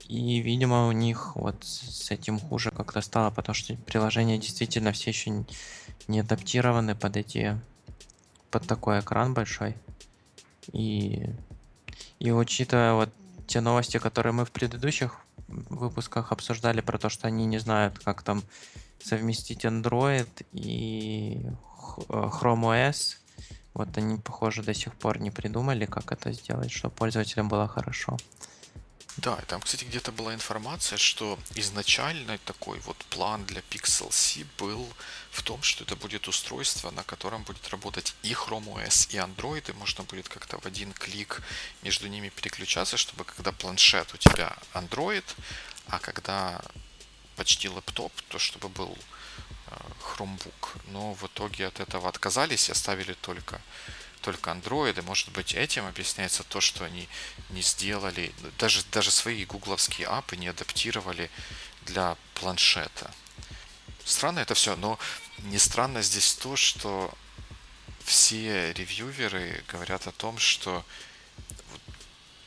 И, 0.07 0.39
видимо, 0.39 0.87
у 0.87 0.91
них 0.91 1.35
вот 1.35 1.63
с 1.63 2.11
этим 2.11 2.39
хуже 2.39 2.71
как-то 2.71 3.01
стало, 3.01 3.31
потому 3.31 3.55
что 3.55 3.75
приложения 3.75 4.37
действительно 4.37 4.91
все 4.91 5.11
еще 5.11 5.45
не 6.07 6.19
адаптированы 6.19 6.95
под 6.95 7.17
эти 7.17 7.59
под 8.51 8.67
такой 8.67 8.99
экран 8.99 9.33
большой. 9.33 9.75
И, 10.71 11.25
и 12.19 12.31
учитывая 12.31 12.93
вот 12.93 13.09
те 13.47 13.61
новости, 13.61 13.97
которые 13.97 14.33
мы 14.33 14.45
в 14.45 14.51
предыдущих 14.51 15.17
выпусках 15.47 16.31
обсуждали 16.31 16.81
про 16.81 16.97
то, 16.97 17.09
что 17.09 17.27
они 17.27 17.45
не 17.45 17.59
знают, 17.59 17.99
как 17.99 18.23
там 18.23 18.43
совместить 19.03 19.65
Android 19.65 20.45
и 20.53 21.45
Chrome 22.07 22.91
OS. 22.91 23.17
Вот 23.73 23.97
они, 23.97 24.17
похоже, 24.17 24.63
до 24.63 24.73
сих 24.73 24.93
пор 24.93 25.19
не 25.19 25.31
придумали, 25.31 25.85
как 25.85 26.11
это 26.11 26.31
сделать, 26.31 26.71
чтобы 26.71 26.95
пользователям 26.95 27.49
было 27.49 27.67
хорошо. 27.67 28.17
Да, 29.17 29.35
там, 29.47 29.61
кстати, 29.61 29.85
где-то 29.85 30.11
была 30.11 30.33
информация, 30.33 30.97
что 30.97 31.37
изначально 31.53 32.39
такой 32.39 32.79
вот 32.79 32.97
план 33.09 33.45
для 33.45 33.61
Pixel 33.69 34.11
C 34.11 34.43
был 34.57 34.91
в 35.29 35.43
том, 35.43 35.61
что 35.61 35.83
это 35.83 35.95
будет 35.95 36.27
устройство, 36.27 36.89
на 36.89 37.03
котором 37.03 37.43
будет 37.43 37.69
работать 37.69 38.15
и 38.23 38.33
Chrome 38.33 38.73
OS, 38.73 39.13
и 39.13 39.17
Android, 39.17 39.69
и 39.69 39.73
можно 39.73 40.03
будет 40.03 40.29
как-то 40.29 40.59
в 40.59 40.65
один 40.65 40.93
клик 40.93 41.43
между 41.83 42.07
ними 42.07 42.29
переключаться, 42.29 42.97
чтобы 42.97 43.23
когда 43.23 43.51
планшет 43.51 44.11
у 44.15 44.17
тебя 44.17 44.57
Android, 44.73 45.25
а 45.87 45.99
когда 45.99 46.59
почти 47.35 47.69
лэптоп, 47.69 48.11
то 48.29 48.39
чтобы 48.39 48.67
был 48.69 48.97
э, 49.67 49.75
Chromebook. 50.01 50.81
Но 50.87 51.13
в 51.13 51.23
итоге 51.25 51.67
от 51.67 51.79
этого 51.79 52.09
отказались 52.09 52.69
и 52.69 52.71
оставили 52.71 53.13
только 53.13 53.61
только 54.23 54.51
андроиды. 54.51 55.01
Может 55.01 55.29
быть, 55.29 55.53
этим 55.53 55.85
объясняется 55.85 56.43
то, 56.43 56.61
что 56.61 56.85
они 56.85 57.07
не 57.49 57.61
сделали, 57.61 58.33
даже, 58.57 58.83
даже 58.91 59.11
свои 59.11 59.45
гугловские 59.45 60.07
апы 60.07 60.35
не 60.37 60.47
адаптировали 60.47 61.29
для 61.81 62.17
планшета. 62.33 63.11
Странно 64.05 64.39
это 64.39 64.55
все, 64.55 64.75
но 64.75 64.97
не 65.39 65.59
странно 65.59 66.01
здесь 66.01 66.33
то, 66.33 66.55
что 66.55 67.13
все 68.03 68.73
ревьюверы 68.73 69.63
говорят 69.67 70.07
о 70.07 70.11
том, 70.11 70.37
что 70.37 70.85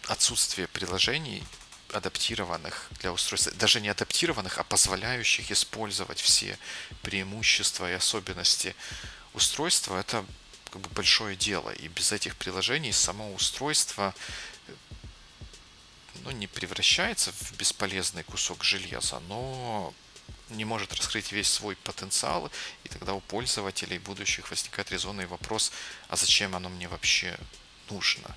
отсутствие 0.08 0.68
приложений 0.68 1.44
адаптированных 1.92 2.88
для 3.00 3.12
устройства, 3.12 3.52
даже 3.52 3.80
не 3.80 3.88
адаптированных, 3.88 4.58
а 4.58 4.64
позволяющих 4.64 5.50
использовать 5.50 6.20
все 6.20 6.58
преимущества 7.02 7.90
и 7.90 7.94
особенности 7.94 8.74
устройства, 9.34 9.98
это 9.98 10.24
как 10.76 10.82
бы 10.82 10.94
большое 10.94 11.36
дело. 11.36 11.70
И 11.70 11.88
без 11.88 12.12
этих 12.12 12.36
приложений 12.36 12.92
само 12.92 13.32
устройство 13.32 14.14
ну, 16.24 16.30
не 16.32 16.46
превращается 16.46 17.32
в 17.32 17.56
бесполезный 17.56 18.24
кусок 18.24 18.62
железа, 18.62 19.20
но 19.28 19.94
не 20.50 20.64
может 20.64 20.94
раскрыть 20.94 21.32
весь 21.32 21.48
свой 21.48 21.76
потенциал, 21.76 22.50
и 22.84 22.88
тогда 22.88 23.14
у 23.14 23.20
пользователей 23.20 23.98
будущих 23.98 24.50
возникает 24.50 24.92
резонный 24.92 25.26
вопрос, 25.26 25.72
а 26.08 26.16
зачем 26.16 26.54
оно 26.54 26.68
мне 26.68 26.88
вообще 26.88 27.38
нужно? 27.90 28.36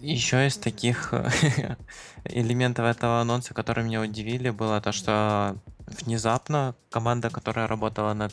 Еще 0.00 0.46
из 0.46 0.56
таких 0.56 1.12
элементов 2.24 2.86
этого 2.86 3.20
анонса, 3.20 3.54
которые 3.54 3.84
меня 3.84 4.00
удивили, 4.00 4.50
было 4.50 4.80
то, 4.80 4.92
что 4.92 5.56
внезапно 5.86 6.74
команда, 6.90 7.30
которая 7.30 7.66
работала 7.66 8.14
над 8.14 8.32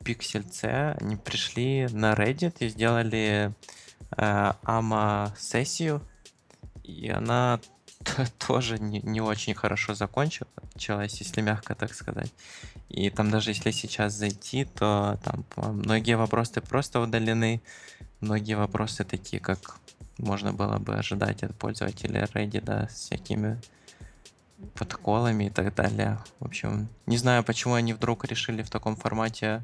Pixel 0.00 0.50
C, 0.50 0.96
они 1.00 1.16
пришли 1.16 1.88
на 1.90 2.14
Reddit 2.14 2.56
и 2.60 2.68
сделали 2.68 3.52
э, 4.16 4.52
AMA-сессию, 4.62 6.02
и 6.82 7.08
она 7.08 7.60
тоже 8.46 8.78
не, 8.78 9.00
не 9.00 9.20
очень 9.20 9.54
хорошо 9.54 9.94
закончилась, 9.94 11.20
если 11.20 11.40
мягко 11.40 11.74
так 11.74 11.94
сказать. 11.94 12.32
И 12.88 13.10
там 13.10 13.30
даже 13.30 13.50
если 13.50 13.70
сейчас 13.70 14.14
зайти, 14.14 14.64
то 14.64 15.18
там 15.24 15.44
многие 15.56 16.16
вопросы 16.16 16.60
просто 16.60 17.00
удалены, 17.00 17.60
многие 18.20 18.54
вопросы 18.54 19.04
такие, 19.04 19.40
как 19.40 19.78
можно 20.16 20.52
было 20.52 20.78
бы 20.78 20.96
ожидать 20.96 21.42
от 21.42 21.54
пользователя 21.56 22.24
Reddit, 22.32 22.64
да, 22.64 22.88
с 22.88 22.94
всякими 22.94 23.60
подколами 24.74 25.44
и 25.44 25.50
так 25.50 25.74
далее. 25.74 26.18
В 26.40 26.46
общем, 26.46 26.88
не 27.06 27.16
знаю, 27.16 27.44
почему 27.44 27.74
они 27.74 27.92
вдруг 27.92 28.24
решили 28.24 28.62
в 28.62 28.70
таком 28.70 28.96
формате 28.96 29.62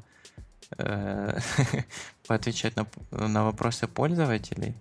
поотвечать 2.27 2.75
на, 2.75 2.87
на 3.11 3.43
вопросы 3.43 3.87
пользователей. 3.87 4.73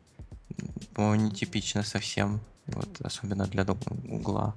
По-моему, 0.94 1.26
нетипично 1.26 1.82
совсем. 1.82 2.40
Вот, 2.66 3.00
особенно 3.02 3.46
для 3.46 3.64
угла. 3.64 4.54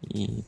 И, 0.00 0.44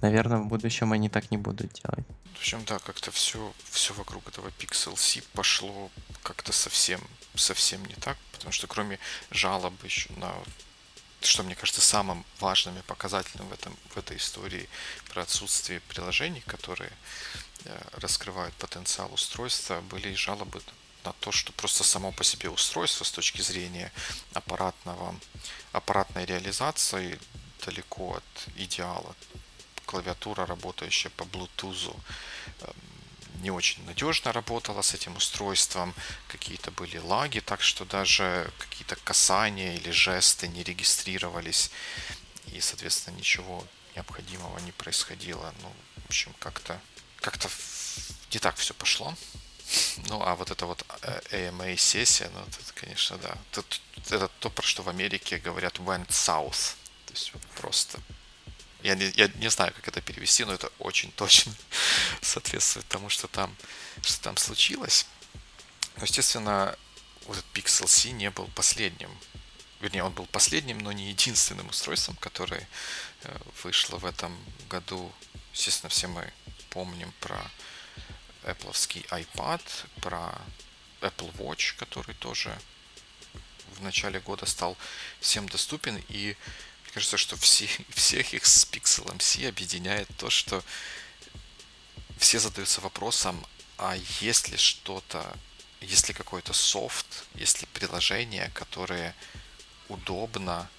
наверное, 0.00 0.38
в 0.38 0.46
будущем 0.46 0.92
они 0.92 1.08
так 1.08 1.30
не 1.30 1.36
будут 1.36 1.72
делать. 1.72 2.06
В 2.34 2.38
общем, 2.38 2.64
да, 2.66 2.78
как-то 2.78 3.10
все, 3.12 3.52
все 3.70 3.94
вокруг 3.94 4.26
этого 4.28 4.48
Pixel 4.58 4.96
C 4.96 5.22
пошло 5.32 5.90
как-то 6.22 6.52
совсем, 6.52 7.00
совсем 7.34 7.84
не 7.84 7.94
так, 7.94 8.16
потому 8.32 8.52
что 8.52 8.66
кроме 8.66 8.98
жалоб 9.30 9.74
еще 9.84 10.10
на 10.16 10.32
что 11.24 11.42
мне 11.42 11.54
кажется 11.54 11.80
самым 11.80 12.24
важным 12.40 12.76
и 12.78 12.82
показательным 12.82 13.48
в, 13.48 13.52
этом, 13.52 13.76
в 13.90 13.96
этой 13.96 14.16
истории 14.16 14.68
про 15.08 15.22
отсутствие 15.22 15.80
приложений, 15.80 16.42
которые 16.46 16.90
э, 16.90 16.92
раскрывают 17.92 18.54
потенциал 18.54 19.12
устройства, 19.12 19.80
были 19.80 20.10
и 20.10 20.14
жалобы 20.14 20.62
на 21.04 21.12
то, 21.12 21.32
что 21.32 21.52
просто 21.52 21.84
само 21.84 22.12
по 22.12 22.24
себе 22.24 22.48
устройство 22.48 23.04
с 23.04 23.10
точки 23.10 23.40
зрения 23.40 23.92
аппаратного, 24.34 25.14
аппаратной 25.72 26.24
реализации 26.24 27.18
далеко 27.64 28.16
от 28.16 28.48
идеала. 28.56 29.14
Клавиатура, 29.86 30.46
работающая 30.46 31.10
по 31.10 31.24
Bluetooth, 31.24 31.96
эм, 32.60 32.74
не 33.42 33.50
очень 33.50 33.84
надежно 33.84 34.32
работала 34.32 34.82
с 34.82 34.94
этим 34.94 35.16
устройством, 35.16 35.94
какие-то 36.28 36.70
были 36.70 36.98
лаги, 36.98 37.40
так 37.40 37.60
что 37.62 37.84
даже 37.84 38.50
какие-то 38.58 38.96
касания 38.96 39.74
или 39.74 39.90
жесты 39.90 40.48
не 40.48 40.62
регистрировались, 40.62 41.70
и, 42.46 42.60
соответственно, 42.60 43.16
ничего 43.16 43.66
необходимого 43.96 44.58
не 44.60 44.72
происходило. 44.72 45.52
Ну, 45.62 45.72
в 46.02 46.06
общем, 46.06 46.32
как-то 46.38 46.80
как-то 47.22 47.48
не 48.32 48.38
так 48.38 48.56
все 48.56 48.74
пошло. 48.74 49.14
Ну, 50.08 50.20
а 50.22 50.34
вот 50.34 50.50
это 50.50 50.66
вот 50.66 50.84
э, 51.02 51.48
AMA-сессия, 51.48 52.30
ну, 52.34 52.40
это, 52.40 52.58
конечно, 52.74 53.16
да. 53.18 53.38
Тут, 53.52 53.80
это 54.10 54.28
то, 54.40 54.50
про 54.50 54.66
что 54.66 54.82
в 54.82 54.88
Америке 54.88 55.38
говорят 55.38 55.78
went 55.78 56.08
south. 56.08 56.74
То 57.06 57.14
есть 57.14 57.32
просто 57.56 57.98
я 58.82 58.94
не, 58.94 59.10
я 59.16 59.28
не 59.36 59.48
знаю, 59.48 59.72
как 59.74 59.88
это 59.88 60.00
перевести, 60.00 60.44
но 60.44 60.52
это 60.52 60.70
очень 60.78 61.12
точно 61.12 61.54
соответствует 62.20 62.86
тому, 62.88 63.08
что 63.08 63.28
там, 63.28 63.54
что 64.02 64.20
там 64.22 64.36
случилось. 64.36 65.06
Но, 65.96 66.04
естественно, 66.04 66.76
вот 67.26 67.38
этот 67.38 67.50
Pixel 67.54 67.86
C 67.86 68.10
не 68.10 68.30
был 68.30 68.48
последним. 68.54 69.10
Вернее, 69.80 70.04
он 70.04 70.12
был 70.12 70.26
последним, 70.26 70.78
но 70.78 70.92
не 70.92 71.10
единственным 71.10 71.68
устройством, 71.68 72.16
которое 72.16 72.68
э, 73.22 73.36
вышло 73.62 73.98
в 73.98 74.04
этом 74.04 74.36
году. 74.68 75.12
Естественно, 75.52 75.90
все 75.90 76.06
мы 76.06 76.32
помним 76.72 77.12
про 77.20 77.38
Apple 78.44 78.72
iPad, 79.10 79.62
про 80.00 80.40
Apple 81.00 81.32
Watch, 81.36 81.76
который 81.76 82.14
тоже 82.14 82.58
в 83.74 83.82
начале 83.82 84.20
года 84.20 84.46
стал 84.46 84.76
всем 85.20 85.48
доступен. 85.48 86.02
И 86.08 86.36
кажется, 86.94 87.16
что 87.16 87.36
все, 87.36 87.68
всех 87.90 88.34
их 88.34 88.46
с 88.46 88.66
Pixel 88.66 89.20
C 89.20 89.48
объединяет 89.48 90.08
то, 90.16 90.30
что 90.30 90.64
все 92.18 92.38
задаются 92.38 92.80
вопросом, 92.80 93.44
а 93.78 93.96
есть 94.20 94.48
ли 94.48 94.56
что-то, 94.56 95.36
есть 95.80 96.08
ли 96.08 96.14
какой-то 96.14 96.52
софт, 96.52 97.24
есть 97.34 97.60
ли 97.60 97.68
приложение, 97.72 98.50
которое 98.54 99.14
удобно 99.88 100.70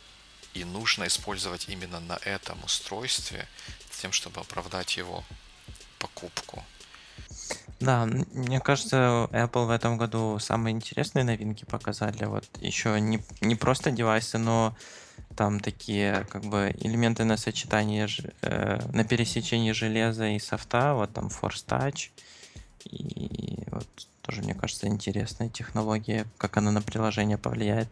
и 0.53 0.63
нужно 0.63 1.07
использовать 1.07 1.67
именно 1.67 1.99
на 1.99 2.15
этом 2.23 2.63
устройстве, 2.63 3.47
тем, 4.01 4.11
чтобы 4.11 4.41
оправдать 4.41 4.97
его 4.97 5.25
покупку. 6.03 6.63
Да, 7.79 8.05
мне 8.05 8.59
кажется, 8.59 9.27
Apple 9.31 9.65
в 9.65 9.69
этом 9.69 9.97
году 9.97 10.39
самые 10.39 10.73
интересные 10.73 11.25
новинки 11.25 11.65
показали. 11.65 12.25
Вот 12.25 12.45
еще 12.61 12.99
не, 12.99 13.21
не 13.41 13.55
просто 13.55 13.91
девайсы, 13.91 14.37
но 14.37 14.75
там 15.35 15.59
такие 15.59 16.25
как 16.29 16.43
бы 16.45 16.73
элементы 16.79 17.23
на 17.25 17.37
сочетание, 17.37 18.07
э, 18.41 18.79
на 18.93 19.03
пересечении 19.03 19.71
железа 19.71 20.27
и 20.27 20.39
софта, 20.39 20.93
вот 20.93 21.13
там 21.13 21.27
Force 21.27 21.65
Touch. 21.67 22.11
И 22.85 23.63
вот 23.71 23.87
тоже, 24.21 24.41
мне 24.41 24.53
кажется, 24.53 24.87
интересная 24.87 25.49
технология, 25.49 26.25
как 26.37 26.57
она 26.57 26.71
на 26.71 26.81
приложение 26.81 27.37
повлияет. 27.37 27.89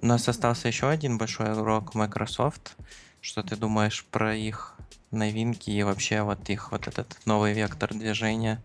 У 0.00 0.06
нас 0.06 0.28
остался 0.28 0.68
еще 0.68 0.88
один 0.88 1.18
большой 1.18 1.52
урок 1.52 1.94
Microsoft. 1.94 2.76
Что 3.20 3.42
ты 3.42 3.56
думаешь 3.56 4.04
про 4.10 4.36
их 4.36 4.73
новинки 5.14 5.70
и 5.70 5.82
вообще 5.82 6.22
вот 6.22 6.48
их 6.50 6.72
вот 6.72 6.86
этот 6.86 7.24
новый 7.26 7.52
вектор 7.52 7.92
движения? 7.94 8.62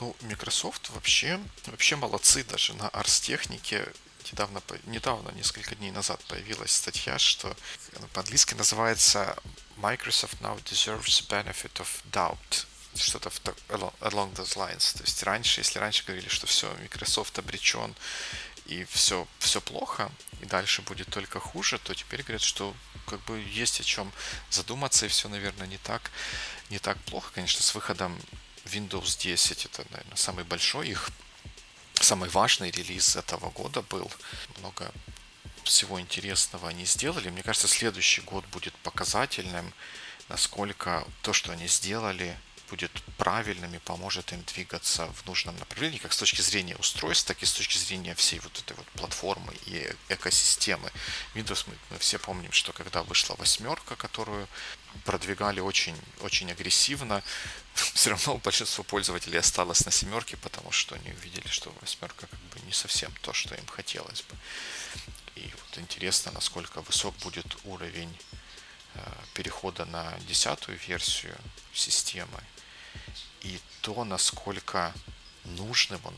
Ну, 0.00 0.14
Microsoft 0.22 0.90
вообще, 0.90 1.40
вообще 1.66 1.96
молодцы 1.96 2.44
даже 2.44 2.74
на 2.74 2.88
арс-технике 2.88 3.86
недавно, 4.32 4.62
недавно, 4.86 5.30
несколько 5.30 5.74
дней 5.74 5.90
назад 5.90 6.22
появилась 6.24 6.72
статья, 6.72 7.18
что 7.18 7.54
по-английски 8.12 8.54
называется 8.54 9.36
Microsoft 9.76 10.40
now 10.40 10.62
deserves 10.64 11.26
benefit 11.28 11.72
of 11.74 11.88
doubt. 12.12 12.66
Что-то 12.94 13.30
along 14.00 14.34
those 14.34 14.56
lines. 14.56 14.96
То 14.96 15.04
есть 15.04 15.22
раньше, 15.22 15.60
если 15.60 15.78
раньше 15.78 16.04
говорили, 16.04 16.28
что 16.28 16.48
все, 16.48 16.72
Microsoft 16.80 17.38
обречен 17.38 17.94
и 18.66 18.84
все, 18.84 19.26
все 19.38 19.60
плохо, 19.60 20.10
и 20.40 20.46
дальше 20.46 20.82
будет 20.82 21.08
только 21.08 21.40
хуже, 21.40 21.78
то 21.78 21.94
теперь 21.94 22.22
говорят, 22.22 22.42
что 22.42 22.74
как 23.06 23.20
бы 23.24 23.40
есть 23.40 23.80
о 23.80 23.84
чем 23.84 24.12
задуматься, 24.50 25.06
и 25.06 25.08
все, 25.08 25.28
наверное, 25.28 25.66
не 25.66 25.78
так, 25.78 26.10
не 26.70 26.78
так 26.78 26.98
плохо. 27.04 27.32
Конечно, 27.34 27.62
с 27.62 27.74
выходом 27.74 28.18
Windows 28.64 29.18
10 29.18 29.66
это, 29.66 29.84
наверное, 29.90 30.16
самый 30.16 30.44
большой 30.44 30.88
их 30.88 31.10
самый 32.02 32.30
важный 32.30 32.70
релиз 32.70 33.16
этого 33.16 33.50
года 33.50 33.82
был. 33.82 34.10
Много 34.58 34.90
всего 35.64 36.00
интересного 36.00 36.68
они 36.68 36.84
сделали. 36.84 37.30
Мне 37.30 37.42
кажется, 37.42 37.68
следующий 37.68 38.22
год 38.22 38.44
будет 38.46 38.74
показательным, 38.76 39.72
насколько 40.28 41.06
то, 41.22 41.32
что 41.32 41.52
они 41.52 41.68
сделали, 41.68 42.36
будет 42.70 42.90
правильным 43.18 43.74
и 43.74 43.78
поможет 43.78 44.32
им 44.32 44.42
двигаться 44.44 45.06
в 45.06 45.26
нужном 45.26 45.56
направлении, 45.58 45.98
как 45.98 46.12
с 46.12 46.16
точки 46.16 46.40
зрения 46.40 46.76
устройств, 46.76 47.26
так 47.26 47.42
и 47.42 47.46
с 47.46 47.52
точки 47.52 47.76
зрения 47.76 48.14
всей 48.14 48.38
вот 48.38 48.56
этой 48.58 48.76
вот 48.76 48.86
платформы 48.88 49.52
и 49.66 49.92
экосистемы. 50.08 50.90
Windows 51.34 51.64
мы, 51.66 51.74
мы 51.90 51.98
все 51.98 52.18
помним, 52.18 52.52
что 52.52 52.72
когда 52.72 53.02
вышла 53.02 53.34
восьмерка, 53.36 53.96
которую 53.96 54.48
продвигали 55.04 55.60
очень, 55.60 55.96
очень 56.20 56.50
агрессивно, 56.50 57.22
все 57.74 58.10
равно 58.10 58.38
большинство 58.38 58.84
пользователей 58.84 59.38
осталось 59.38 59.84
на 59.84 59.90
семерке, 59.90 60.36
потому 60.36 60.70
что 60.70 60.94
они 60.94 61.10
увидели, 61.10 61.48
что 61.48 61.74
восьмерка 61.80 62.26
как 62.26 62.40
бы 62.40 62.60
не 62.66 62.72
совсем 62.72 63.12
то, 63.22 63.32
что 63.32 63.54
им 63.54 63.66
хотелось 63.66 64.22
бы. 64.22 64.36
И 65.36 65.42
вот 65.42 65.78
интересно, 65.78 66.32
насколько 66.32 66.82
высок 66.82 67.16
будет 67.18 67.56
уровень 67.64 68.16
э, 68.94 69.00
перехода 69.34 69.84
на 69.84 70.18
десятую 70.28 70.78
версию 70.86 71.36
системы 71.72 72.40
и 73.42 73.60
то, 73.80 74.04
насколько 74.04 74.94
нужным 75.44 76.00
он 76.04 76.16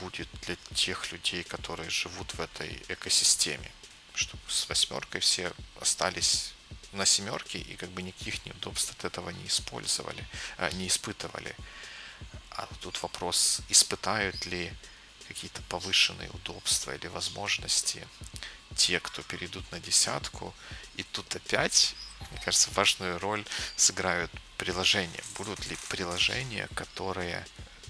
будет 0.00 0.28
для 0.42 0.56
тех 0.74 1.10
людей, 1.12 1.42
которые 1.44 1.90
живут 1.90 2.34
в 2.34 2.40
этой 2.40 2.82
экосистеме. 2.88 3.70
Чтобы 4.14 4.42
с 4.48 4.68
восьмеркой 4.68 5.20
все 5.20 5.52
остались 5.80 6.54
на 6.92 7.06
семерке 7.06 7.58
и 7.58 7.76
как 7.76 7.90
бы 7.90 8.02
никаких 8.02 8.44
неудобств 8.46 8.90
от 8.92 9.04
этого 9.04 9.30
не 9.30 9.46
использовали, 9.46 10.26
а, 10.56 10.70
не 10.70 10.88
испытывали. 10.88 11.54
А 12.50 12.66
тут 12.80 13.02
вопрос, 13.02 13.60
испытают 13.68 14.46
ли 14.46 14.72
какие-то 15.28 15.60
повышенные 15.62 16.30
удобства 16.30 16.94
или 16.94 17.08
возможности 17.08 18.06
те, 18.76 19.00
кто 19.00 19.22
перейдут 19.22 19.70
на 19.72 19.80
десятку. 19.80 20.54
И 20.96 21.02
тут 21.02 21.34
опять, 21.34 21.94
мне 22.30 22.40
кажется, 22.44 22.70
важную 22.74 23.18
роль 23.18 23.44
сыграют 23.76 24.30
приложения. 24.58 25.22
Будут 25.36 25.66
ли 25.66 25.76
приложения, 25.88 26.68
которые 26.74 27.46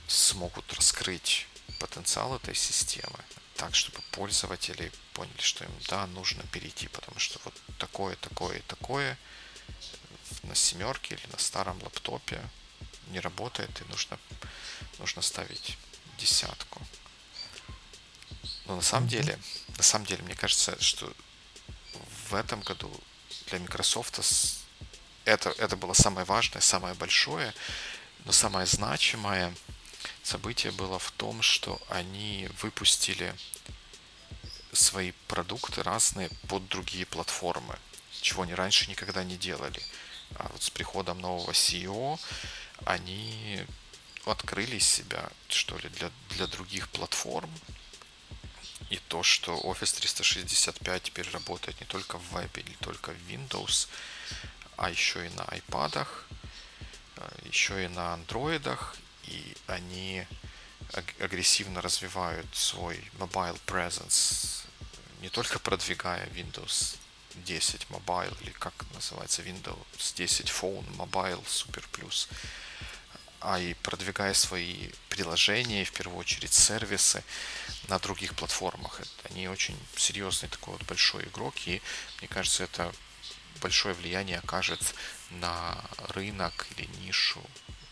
смогут 0.09 0.73
раскрыть 0.75 1.47
потенциал 1.79 2.37
этой 2.37 2.55
системы 2.55 3.19
так, 3.57 3.75
чтобы 3.75 3.99
пользователи 4.13 4.93
поняли, 5.15 5.41
что 5.41 5.65
им, 5.65 5.71
да, 5.89 6.07
нужно 6.09 6.43
перейти, 6.53 6.89
потому 6.89 7.19
что 7.19 7.41
вот 7.45 7.55
такое, 7.79 8.17
такое, 8.17 8.61
такое 8.69 9.19
на 10.43 10.55
семерке 10.55 11.15
или 11.15 11.27
на 11.33 11.39
старом 11.39 11.83
лаптопе 11.83 12.41
не 13.09 13.21
работает, 13.21 13.71
и 13.81 13.85
нужно, 13.85 14.19
нужно 14.99 15.23
ставить 15.23 15.79
десятку. 16.19 16.83
Но 18.67 18.77
на 18.77 18.83
самом 18.83 19.09
деле, 19.09 19.39
на 19.77 19.83
самом 19.83 20.07
деле, 20.07 20.23
мне 20.23 20.35
кажется, 20.35 20.81
что 20.83 21.13
в 22.29 22.35
этом 22.35 22.61
году 22.61 22.93
для 23.47 23.59
Microsoft 23.59 24.21
это, 25.25 25.51
это 25.59 25.77
было 25.77 25.93
самое 25.93 26.25
важное, 26.25 26.61
самое 26.61 26.95
большое, 26.95 27.53
но 28.25 28.33
самое 28.33 28.67
значимое 28.67 29.55
событие 30.23 30.73
было 30.73 30.99
в 30.99 31.11
том, 31.13 31.43
что 31.43 31.81
они 31.89 32.49
выпустили 32.63 33.35
свои 34.73 35.13
продукты 35.29 35.83
разные 35.83 36.31
под 36.49 36.69
другие 36.69 37.07
платформы, 37.07 37.79
чего 38.21 38.43
они 38.43 38.55
раньше 38.55 38.89
никогда 38.91 39.25
не 39.25 39.37
делали. 39.37 39.83
А 40.37 40.49
вот 40.53 40.63
с 40.63 40.71
приходом 40.71 41.19
нового 41.21 41.53
CEO 41.53 42.21
они 42.85 43.65
открыли 44.25 44.79
себя, 44.79 45.31
что 45.49 45.79
ли, 45.79 45.89
для, 45.91 46.11
для 46.31 46.47
других 46.47 46.89
платформ, 46.89 47.51
и 48.91 48.99
то, 49.09 49.23
что 49.23 49.57
Office 49.59 49.97
365 49.97 51.03
теперь 51.03 51.29
работает 51.31 51.81
не 51.81 51.87
только 51.87 52.19
в 52.19 52.33
вебе, 52.33 52.63
не 52.63 52.77
только 52.77 53.13
в 53.13 53.19
Windows, 53.29 53.89
а 54.77 54.91
еще 54.91 55.27
и 55.27 55.31
на 55.31 55.43
iPad, 55.43 56.07
э, 57.17 57.29
еще 57.45 57.85
и 57.85 57.89
на 57.89 58.15
андроидах, 58.15 58.97
и 59.25 59.57
они 59.67 60.27
агрессивно 61.19 61.81
развивают 61.81 62.47
свой 62.55 63.03
mobile 63.19 63.59
presence, 63.67 64.65
не 65.21 65.29
только 65.29 65.59
продвигая 65.59 66.27
Windows 66.29 66.97
10 67.45 67.87
Mobile, 67.91 68.35
или 68.43 68.51
как 68.51 68.73
называется 68.95 69.43
Windows 69.43 70.15
10 70.15 70.47
Phone 70.49 70.87
Mobile 70.97 71.45
Super 71.47 71.85
Plus, 71.93 72.29
а 73.41 73.59
и 73.59 73.75
продвигая 73.75 74.35
свои 74.35 74.91
приложения, 75.09 75.85
в 75.85 75.93
первую 75.93 76.19
очередь 76.19 76.53
сервисы 76.53 77.23
на 77.89 77.99
других 77.99 78.35
платформах. 78.35 79.01
Они 79.25 79.49
очень 79.49 79.79
серьезный 79.97 80.49
такой 80.49 80.75
вот 80.75 80.83
большой 80.85 81.25
игрок, 81.25 81.55
и 81.67 81.83
мне 82.19 82.29
кажется, 82.29 82.65
это 82.65 82.93
большое 83.61 83.95
влияние 83.95 84.39
окажет 84.39 84.95
на 85.31 85.83
рынок 86.09 86.67
или 86.77 86.87
нишу 87.01 87.43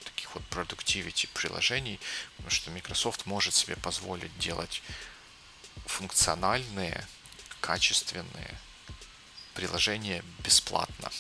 таких 0.04 0.35
вот 0.35 0.42
productivity 0.50 1.28
приложений, 1.33 2.00
потому 2.37 2.50
что 2.50 2.70
Microsoft 2.70 3.26
может 3.26 3.54
себе 3.54 3.76
позволить 3.76 4.37
делать 4.38 4.83
функциональные, 5.87 7.07
качественные 7.61 8.59
приложения 9.54 10.24
бесплатно 10.40 11.11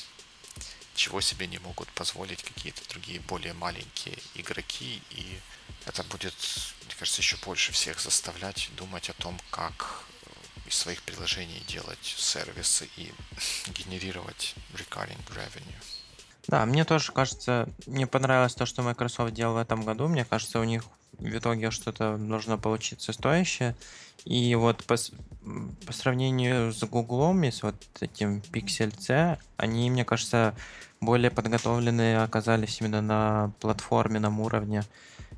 чего 0.94 1.20
себе 1.20 1.46
не 1.46 1.58
могут 1.58 1.88
позволить 1.90 2.42
какие-то 2.42 2.88
другие 2.88 3.20
более 3.20 3.52
маленькие 3.54 4.16
игроки. 4.34 5.02
И 5.10 5.38
это 5.86 6.02
будет, 6.04 6.34
мне 6.86 6.94
кажется, 6.98 7.20
еще 7.20 7.36
больше 7.44 7.72
всех 7.72 8.00
заставлять 8.00 8.70
думать 8.76 9.10
о 9.10 9.14
том, 9.14 9.38
как 9.50 10.04
э, 10.22 10.68
из 10.68 10.76
своих 10.76 11.02
приложений 11.02 11.62
делать 11.66 12.14
сервисы 12.16 12.88
и 12.96 13.12
генерировать 13.70 14.54
recurring 14.74 15.22
revenue. 15.28 15.82
Да, 16.46 16.66
мне 16.66 16.84
тоже 16.84 17.12
кажется, 17.12 17.68
мне 17.86 18.06
понравилось 18.06 18.54
то, 18.54 18.66
что 18.66 18.82
Microsoft 18.82 19.32
делал 19.32 19.54
в 19.54 19.58
этом 19.58 19.82
году. 19.82 20.08
Мне 20.08 20.24
кажется, 20.24 20.60
у 20.60 20.64
них 20.64 20.84
в 21.18 21.36
итоге 21.36 21.70
что-то 21.70 22.16
должно 22.16 22.58
получиться 22.58 23.12
стоящее. 23.12 23.74
И 24.24 24.54
вот 24.54 24.84
по, 24.84 24.96
по 25.86 25.92
сравнению 25.92 26.72
с 26.72 26.82
Гуглом 26.84 27.44
и 27.44 27.50
с 27.50 27.62
вот 27.62 27.76
этим 28.00 28.42
Pixel 28.52 28.98
C, 28.98 29.38
они, 29.56 29.90
мне 29.90 30.04
кажется, 30.04 30.54
более 31.00 31.30
подготовленные 31.30 32.22
оказались 32.22 32.80
именно 32.80 33.02
на 33.02 33.52
платформенном 33.60 34.40
уровне. 34.40 34.84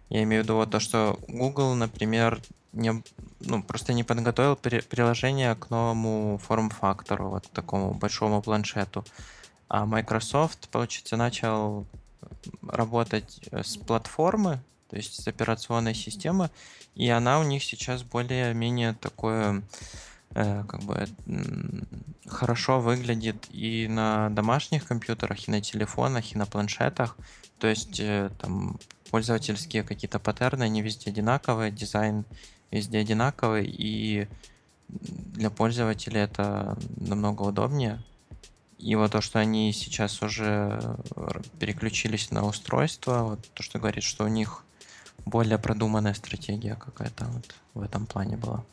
Я 0.08 0.22
имею 0.22 0.42
в 0.42 0.44
виду 0.44 0.56
вот 0.56 0.70
то, 0.70 0.78
что 0.78 1.18
Google, 1.26 1.74
например, 1.74 2.40
не, 2.72 3.02
ну, 3.40 3.62
просто 3.62 3.92
не 3.92 4.04
подготовил 4.04 4.54
при, 4.54 4.80
приложение 4.80 5.54
к 5.56 5.70
новому 5.70 6.38
форм-фактору, 6.38 7.30
вот 7.30 7.50
такому 7.50 7.94
большому 7.94 8.42
планшету. 8.42 9.04
А 9.68 9.84
Microsoft, 9.84 10.68
получается, 10.68 11.16
начал 11.16 11.86
работать 12.62 13.40
с 13.50 13.76
платформы, 13.76 14.60
то 14.88 14.96
есть 14.96 15.22
с 15.22 15.26
операционной 15.26 15.94
системы, 15.94 16.50
и 16.94 17.08
она 17.08 17.40
у 17.40 17.44
них 17.44 17.62
сейчас 17.62 18.02
более-менее 18.02 18.94
такое 18.94 19.62
э, 20.30 20.64
как 20.68 20.82
бы 20.82 21.08
хорошо 22.26 22.80
выглядит 22.80 23.46
и 23.50 23.88
на 23.88 24.30
домашних 24.30 24.86
компьютерах, 24.86 25.46
и 25.46 25.50
на 25.50 25.60
телефонах, 25.60 26.32
и 26.32 26.38
на 26.38 26.46
планшетах. 26.46 27.16
То 27.58 27.66
есть 27.68 28.00
э, 28.00 28.30
там 28.40 28.78
пользовательские 29.10 29.82
какие-то 29.82 30.18
паттерны, 30.18 30.64
они 30.64 30.82
везде 30.82 31.10
одинаковые, 31.10 31.70
дизайн 31.70 32.24
везде 32.70 32.98
одинаковый, 32.98 33.66
и 33.66 34.28
для 34.88 35.50
пользователя 35.50 36.22
это 36.22 36.78
намного 36.96 37.42
удобнее. 37.42 38.02
И 38.78 38.94
вот 38.94 39.12
то, 39.12 39.20
что 39.20 39.38
они 39.38 39.72
сейчас 39.72 40.20
уже 40.22 40.98
переключились 41.58 42.30
на 42.30 42.44
устройство, 42.44 43.22
вот 43.22 43.48
то, 43.54 43.62
что 43.62 43.78
говорит, 43.78 44.04
что 44.04 44.24
у 44.24 44.28
них 44.28 44.65
более 45.24 45.58
продуманная 45.58 46.14
стратегия 46.14 46.76
какая-то 46.76 47.24
вот 47.26 47.54
в 47.74 47.82
этом 47.82 48.06
плане 48.06 48.36
была. 48.36 48.64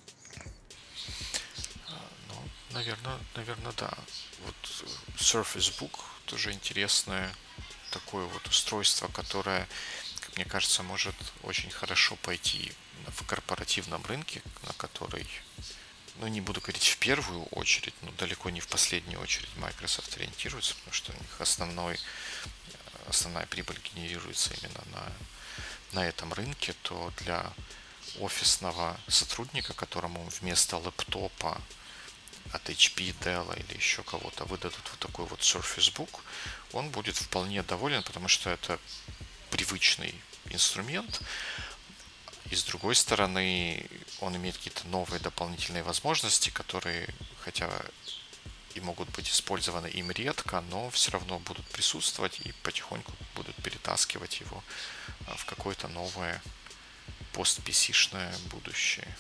Ну, 1.88 2.36
наверное, 2.72 3.18
наверное, 3.36 3.74
да. 3.78 3.94
Вот 4.46 4.56
Surface 5.18 5.80
Book 5.80 6.00
тоже 6.26 6.52
интересное 6.52 7.30
такое 7.92 8.26
вот 8.26 8.48
устройство, 8.48 9.08
которое, 9.08 9.68
как 10.20 10.36
мне 10.36 10.46
кажется, 10.46 10.84
может 10.84 11.16
очень 11.44 11.70
хорошо 11.70 12.16
пойти 12.18 12.72
в 13.08 13.26
корпоративном 13.26 14.04
рынке, 14.06 14.42
на 14.66 14.74
который, 14.74 15.28
ну, 16.20 16.28
не 16.28 16.42
буду 16.42 16.62
говорить 16.62 16.88
в 16.88 16.98
первую 16.98 17.44
очередь, 17.46 17.94
но 18.02 18.12
далеко 18.14 18.50
не 18.50 18.60
в 18.60 18.68
последнюю 18.68 19.20
очередь 19.20 19.50
Microsoft 19.58 20.16
ориентируется, 20.18 20.74
потому 20.76 20.94
что 20.94 21.12
у 21.12 21.16
них 21.16 21.42
основной, 21.42 22.00
основная 23.08 23.46
прибыль 23.46 23.80
генерируется 23.94 24.54
именно 24.56 24.84
на 24.92 25.14
на 25.94 26.08
этом 26.08 26.34
рынке, 26.34 26.74
то 26.84 27.12
для 27.18 27.54
офисного 28.20 29.00
сотрудника, 29.08 29.74
которому 29.74 30.24
вместо 30.40 30.78
лэптопа 30.78 31.62
от 32.52 32.70
HP, 32.70 33.16
Dell 33.20 33.60
или 33.60 33.78
еще 33.78 34.04
кого-то 34.04 34.46
выдадут 34.46 34.82
вот 34.92 35.00
такой 35.00 35.26
вот 35.26 35.40
Surface 35.40 35.94
Book, 35.94 36.20
он 36.72 36.90
будет 36.90 37.16
вполне 37.16 37.64
доволен, 37.64 38.04
потому 38.04 38.28
что 38.28 38.50
это 38.50 38.80
привычный 39.50 40.14
инструмент. 40.46 41.22
И 42.52 42.56
с 42.56 42.64
другой 42.64 42.96
стороны, 42.96 43.90
он 44.20 44.36
имеет 44.36 44.58
какие-то 44.58 44.88
новые 44.88 45.20
дополнительные 45.20 45.84
возможности, 45.84 46.50
которые, 46.50 47.08
хотя 47.40 47.70
и 48.76 48.82
могут 48.82 49.10
быть 49.10 49.30
использованы 49.30 49.88
им 49.88 50.12
редко, 50.12 50.62
но 50.62 50.90
все 50.90 51.12
равно 51.12 51.40
будут 51.40 51.66
присутствовать 51.68 52.40
и 52.42 52.52
потихоньку 52.64 53.12
будут 53.36 53.56
перетаскивать 53.58 54.40
его 54.40 54.64
а, 55.28 55.36
в 55.36 55.46
какое-то 55.46 55.88
новое 55.88 56.42
постписишное 57.34 58.34
будущее. 58.50 59.16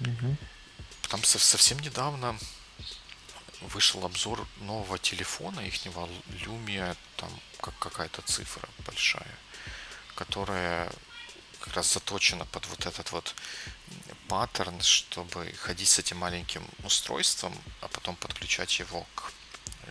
Угу. 0.00 0.36
Там 1.08 1.24
совсем 1.24 1.78
недавно 1.80 2.38
вышел 3.60 4.04
обзор 4.04 4.46
нового 4.60 4.98
телефона 4.98 5.60
ихнего 5.60 6.08
Lumia, 6.44 6.96
там 7.16 7.30
как 7.60 7.78
какая-то 7.78 8.22
цифра 8.22 8.68
большая, 8.86 9.38
которая 10.14 10.90
как 11.64 11.76
раз 11.76 11.94
заточена 11.94 12.44
под 12.44 12.66
вот 12.66 12.84
этот 12.84 13.10
вот 13.12 13.34
паттерн, 14.28 14.82
чтобы 14.82 15.50
ходить 15.52 15.88
с 15.88 15.98
этим 15.98 16.18
маленьким 16.18 16.62
устройством, 16.84 17.54
а 17.80 17.88
потом 17.88 18.16
подключать 18.16 18.78
его 18.78 19.06
к, 19.14 19.32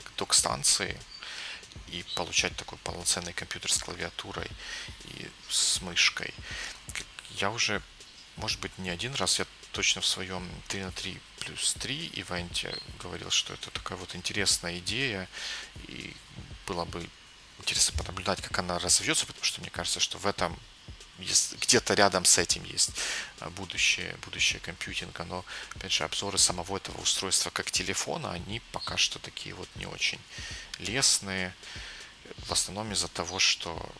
к 0.03 0.15
док-станции 0.17 0.99
и 1.87 2.05
получать 2.15 2.55
такой 2.55 2.77
полноценный 2.79 3.33
компьютер 3.33 3.71
с 3.71 3.79
клавиатурой 3.79 4.47
и 5.05 5.27
с 5.49 5.81
мышкой. 5.81 6.31
Я 7.37 7.49
уже, 7.49 7.81
может 8.35 8.59
быть, 8.59 8.77
не 8.77 8.91
один 8.91 9.15
раз, 9.15 9.39
я 9.39 9.47
точно 9.71 10.01
в 10.01 10.05
своем 10.05 10.47
3 10.67 10.81
на 10.83 10.91
3 10.91 11.19
плюс 11.39 11.73
3 11.73 12.11
ивенте 12.13 12.77
говорил, 12.99 13.31
что 13.31 13.53
это 13.55 13.71
такая 13.71 13.97
вот 13.97 14.15
интересная 14.15 14.77
идея, 14.77 15.27
и 15.87 16.15
было 16.67 16.85
бы 16.85 17.09
интересно 17.57 17.97
понаблюдать, 17.97 18.41
как 18.43 18.59
она 18.59 18.77
разовьется, 18.77 19.25
потому 19.25 19.43
что 19.43 19.61
мне 19.61 19.71
кажется, 19.71 19.99
что 19.99 20.19
в 20.19 20.27
этом 20.27 20.59
где-то 21.19 21.93
рядом 21.93 22.25
с 22.25 22.37
этим 22.37 22.63
есть 22.63 22.91
а, 23.39 23.49
будущее, 23.51 24.15
будущее 24.25 24.59
компьютинга, 24.59 25.23
но, 25.25 25.45
опять 25.75 25.91
же, 25.91 26.03
обзоры 26.03 26.37
самого 26.37 26.77
этого 26.77 26.99
устройства 27.01 27.49
как 27.51 27.71
телефона, 27.71 28.31
они 28.31 28.61
пока 28.71 28.97
что 28.97 29.19
такие 29.19 29.53
вот 29.53 29.69
не 29.75 29.85
очень 29.85 30.19
лестные, 30.79 31.53
в 32.37 32.51
основном 32.51 32.91
из-за 32.93 33.07
того, 33.07 33.39
что 33.39 33.93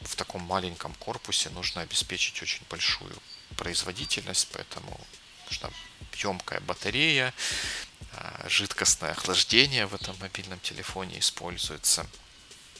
в 0.00 0.16
таком 0.16 0.42
маленьком 0.42 0.94
корпусе 0.94 1.50
нужно 1.50 1.82
обеспечить 1.82 2.42
очень 2.42 2.62
большую 2.68 3.16
производительность, 3.56 4.48
поэтому 4.52 5.00
нужна 5.46 5.70
емкая 6.14 6.60
батарея, 6.60 7.32
а, 8.12 8.46
жидкостное 8.48 9.12
охлаждение 9.12 9.86
в 9.86 9.94
этом 9.94 10.16
мобильном 10.18 10.58
телефоне 10.60 11.18
используется, 11.20 12.06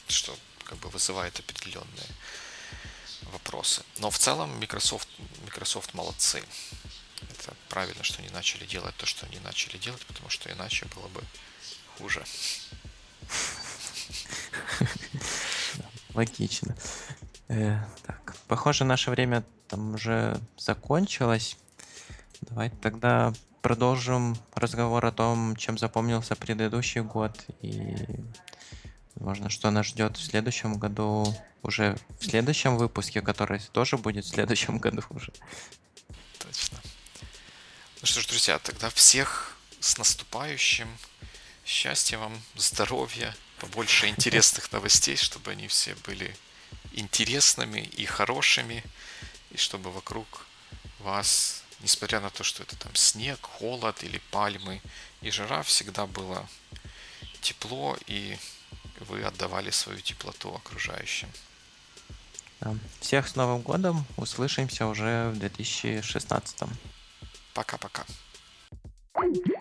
что 0.07 0.37
как 0.65 0.77
бы 0.79 0.89
вызывает 0.89 1.39
определенные 1.39 2.07
вопросы. 3.31 3.83
Но 3.99 4.09
в 4.09 4.17
целом 4.17 4.59
Microsoft, 4.59 5.07
Microsoft 5.43 5.93
молодцы. 5.93 6.43
Это 7.31 7.55
правильно, 7.69 8.03
что 8.03 8.19
они 8.19 8.29
начали 8.29 8.65
делать 8.65 8.95
то, 8.97 9.05
что 9.05 9.25
они 9.25 9.39
начали 9.39 9.77
делать, 9.77 10.05
потому 10.05 10.29
что 10.29 10.51
иначе 10.51 10.85
было 10.95 11.07
бы 11.07 11.23
хуже. 11.97 12.23
Логично. 16.13 16.75
Э, 17.47 17.79
так, 18.05 18.35
похоже, 18.47 18.83
наше 18.83 19.11
время 19.11 19.43
там 19.67 19.95
уже 19.95 20.39
закончилось. 20.57 21.57
Давайте 22.41 22.75
тогда 22.77 23.33
продолжим 23.61 24.37
разговор 24.53 25.05
о 25.05 25.11
том, 25.11 25.55
чем 25.55 25.77
запомнился 25.77 26.35
предыдущий 26.35 27.01
год 27.01 27.45
и 27.61 27.95
Возможно, 29.19 29.49
что 29.49 29.71
нас 29.71 29.87
ждет 29.87 30.15
в 30.15 30.23
следующем 30.23 30.77
году, 30.77 31.35
уже 31.63 31.97
в 32.19 32.25
следующем 32.25 32.77
выпуске, 32.77 33.21
который 33.21 33.59
тоже 33.71 33.97
будет 33.97 34.25
в 34.25 34.29
следующем 34.29 34.77
году 34.85 35.03
уже. 35.09 35.33
Точно. 36.37 36.79
что 38.03 38.21
ж, 38.21 38.27
друзья, 38.27 38.59
тогда 38.59 38.89
всех 38.91 39.57
с 39.79 39.97
наступающим. 39.97 40.87
Счастья 41.65 42.17
вам, 42.19 42.39
здоровья, 42.55 43.35
побольше 43.59 44.07
интересных 44.15 44.71
новостей, 44.71 45.15
чтобы 45.15 45.51
они 45.51 45.67
все 45.67 45.95
были 46.05 46.35
интересными 46.93 47.79
и 47.79 48.05
хорошими, 48.05 48.83
и 49.49 49.57
чтобы 49.57 49.91
вокруг 49.91 50.45
вас, 50.99 51.63
несмотря 51.79 52.19
на 52.19 52.29
то, 52.29 52.43
что 52.43 52.61
это 52.61 52.75
там 52.75 52.95
снег, 52.95 53.39
холод 53.41 54.03
или 54.03 54.21
пальмы 54.29 54.81
и 55.21 55.31
жара, 55.31 55.63
всегда 55.63 56.05
было 56.05 56.47
тепло, 57.41 57.97
и 58.05 58.37
вы 58.99 59.23
отдавали 59.23 59.69
свою 59.71 59.99
теплоту 59.99 60.53
окружающим. 60.53 61.29
Всех 62.99 63.27
с 63.27 63.35
Новым 63.35 63.61
годом. 63.61 64.05
Услышимся 64.17 64.87
уже 64.87 65.31
в 65.33 65.39
2016. 65.39 66.63
Пока-пока. 67.53 68.05
thank 69.13 69.35
you 69.47 69.56